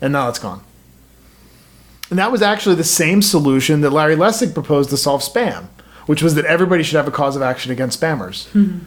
[0.00, 0.62] And now it's gone.
[2.08, 5.66] And that was actually the same solution that Larry Lessig proposed to solve spam,
[6.06, 8.46] which was that everybody should have a cause of action against spammers.
[8.54, 8.80] Mhm.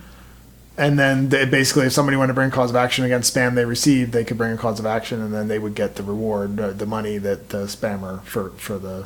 [0.80, 3.53] And then they, basically, if somebody wanted to bring a cause of action against spam
[3.53, 6.03] they received, they could bring a cause of action, and then they would get the
[6.03, 9.06] reward, uh, the money that the spammer for for the,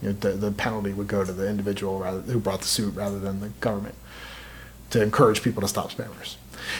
[0.00, 2.94] you know, the the penalty would go to the individual rather who brought the suit
[2.94, 3.96] rather than the government
[4.90, 6.36] to encourage people to stop spammers.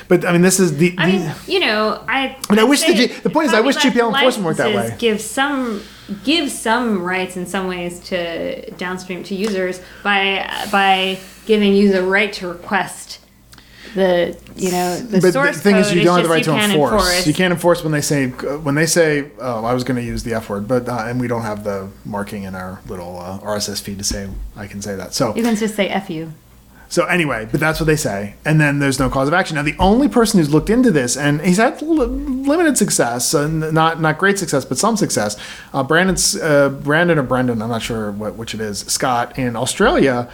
[0.06, 0.94] But I mean, this is the.
[0.98, 2.36] I mean, you know, I.
[2.48, 4.94] I I'd wish the G- the point is, I wish GPL enforcement worked that way.
[4.98, 5.82] Give some
[6.22, 12.04] give some rights in some ways to downstream to users by by giving you the
[12.04, 13.18] right to request
[13.94, 15.86] the you know the but source the thing code.
[15.86, 17.26] is, you don't have the right to can't enforce.
[17.26, 19.30] You can't enforce when they say when they say.
[19.40, 21.64] Oh, I was going to use the F word, but uh, and we don't have
[21.64, 25.14] the marking in our little uh, RSS feed to say I can say that.
[25.14, 26.32] So You can just say "f you."
[26.90, 29.56] So anyway, but that's what they say, and then there's no cause of action.
[29.56, 33.74] Now the only person who's looked into this, and he's had l- limited success, and
[33.74, 35.36] not not great success, but some success.
[35.74, 38.80] Uh, Brandon's uh, Brandon or Brendan, I'm not sure what, which it is.
[38.80, 40.30] Scott in Australia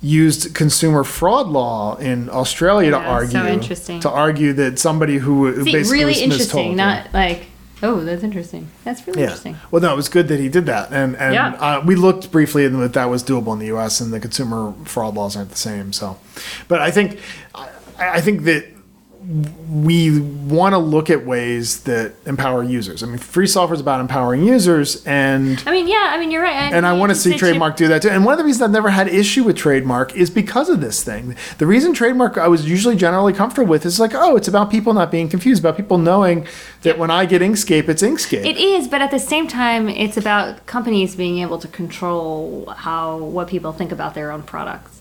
[0.00, 4.00] used consumer fraud law in Australia to Yeah, so argue interesting.
[4.00, 6.76] to argue that somebody who See, basically really was interesting.
[6.76, 7.46] Not like
[7.82, 8.68] oh, that's interesting.
[8.84, 9.56] That's really interesting.
[9.70, 11.54] well, no, it was good that he did that, and and Yeah.
[11.54, 14.00] uh, we looked briefly and that that was doable in the U.S.
[14.00, 15.92] and the consumer fraud laws aren't the same.
[15.92, 16.16] So,
[16.68, 17.18] but I think
[17.54, 17.68] I,
[17.98, 18.64] I think that
[19.70, 23.02] we want to look at ways that empower users.
[23.02, 26.12] I mean, free software is about empowering users, and I mean, yeah.
[26.12, 26.72] I mean, you're right.
[26.72, 28.08] and I want to see trademark do that too.
[28.08, 31.04] And one of the reasons I've never had issue with trademark is because of this
[31.04, 31.36] thing.
[31.58, 34.94] The reason trademark I was usually generally comfortable with is like, oh, it's about people
[34.94, 36.46] not being confused, about people knowing
[36.82, 38.46] that when I get Inkscape, it's Inkscape.
[38.46, 43.18] It is, but at the same time, it's about companies being able to control how
[43.18, 44.97] what people think about their own products.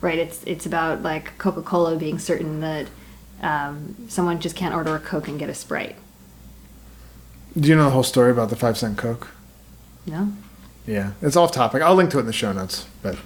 [0.00, 0.18] Right?
[0.18, 2.86] It's it's about like Coca Cola being certain that
[3.42, 5.96] um, someone just can't order a Coke and get a Sprite.
[7.58, 9.28] Do you know the whole story about the five cent Coke?
[10.06, 10.32] No.
[10.86, 11.82] Yeah, it's off topic.
[11.82, 13.18] I'll link to it in the show notes, but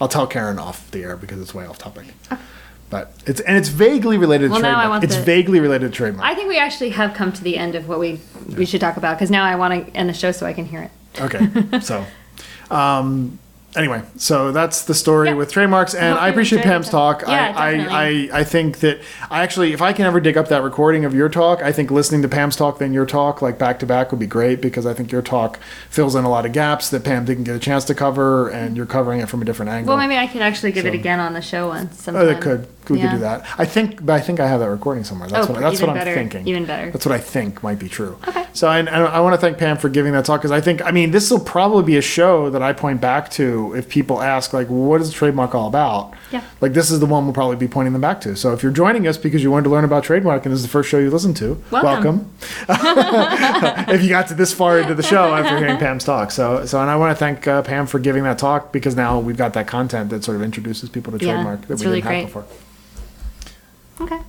[0.00, 2.06] I'll tell Karen off the air because it's way off topic.
[2.88, 4.90] But it's and it's vaguely related to Well, now I trademark.
[4.90, 6.24] want it's the- vaguely related to trademark.
[6.30, 8.20] I think we actually have come to the end of what we
[8.56, 10.66] we should talk about because now I want to end the show so I can
[10.66, 10.90] hear it.
[11.20, 12.04] Okay, so
[12.70, 13.38] um,
[13.74, 16.90] anyway, so that's the story with trademarks, and I appreciate Pam's it.
[16.92, 17.22] talk.
[17.26, 20.48] Yeah, I, I, I I think that I actually, if I can ever dig up
[20.48, 23.58] that recording of your talk, I think listening to Pam's talk then your talk like
[23.58, 25.58] back to back would be great because I think your talk
[25.90, 28.76] fills in a lot of gaps that Pam didn't get a chance to cover, and
[28.76, 29.96] you're covering it from a different angle.
[29.96, 31.98] Well, maybe I could actually give it again on the show once.
[31.98, 32.26] Oh, Sometime.
[32.26, 32.68] they could.
[32.90, 33.06] We Yeah.
[33.10, 33.44] could do that.
[33.58, 35.28] I think, but I think I have that recording somewhere.
[35.28, 36.46] That's Oh, what that's what I'm better, thinking.
[36.46, 36.90] even better.
[36.90, 38.16] That's what I think might be true.
[38.28, 38.44] Okay.
[38.52, 40.84] So I, I, I want to thank Pam for giving that talk because I think
[40.84, 44.22] I mean this will probably be a show that I point back to if people
[44.22, 46.12] ask like, what is trademark all about?
[46.32, 46.42] Yeah.
[46.60, 48.34] Like this is the one we'll probably be pointing them back to.
[48.36, 50.64] So if you're joining us because you wanted to learn about trademark and this is
[50.64, 52.30] the first show you listened to, Welcome.
[52.68, 56.30] if you got to this far into the show after hearing Pam's talk.
[56.30, 59.18] So, so, and I want to thank uh, Pam for giving that talk because now
[59.20, 62.00] we've got that content that sort of introduces people to Yeah, trademark that we really
[62.00, 62.18] didn't great.
[62.22, 62.44] have before.
[64.00, 64.20] Okay.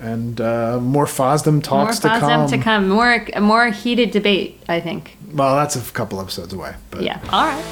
[0.00, 2.50] And uh, more FOSDEM talks more to come.
[2.50, 2.88] To come.
[2.88, 4.60] More a more heated debate.
[4.68, 5.16] I think.
[5.32, 6.74] Well, that's a couple episodes away.
[6.90, 7.20] But Yeah.
[7.32, 7.64] All right.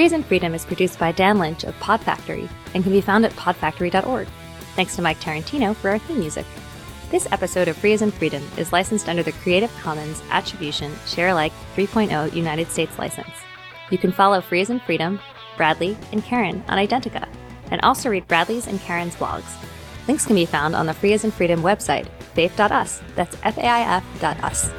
[0.00, 3.26] As in Freedom is produced by Dan Lynch of Pod Factory and can be found
[3.26, 4.26] at podfactory.org.
[4.74, 6.46] Thanks to Mike Tarantino for our theme music.
[7.10, 11.28] This episode of Free as in Freedom is licensed under the Creative Commons Attribution Share
[11.28, 13.28] Alike 3.0 United States license.
[13.90, 15.20] You can follow Free as in Freedom,
[15.58, 17.28] Bradley, and Karen on Identica,
[17.70, 19.54] and also read Bradley's and Karen's blogs.
[20.08, 23.02] Links can be found on the Free as in Freedom website, faif.us.
[23.16, 24.70] That's F-A-I-F dot us.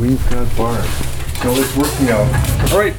[0.00, 0.88] We've got bars.
[1.42, 2.72] So it's working out.
[2.72, 2.94] All right.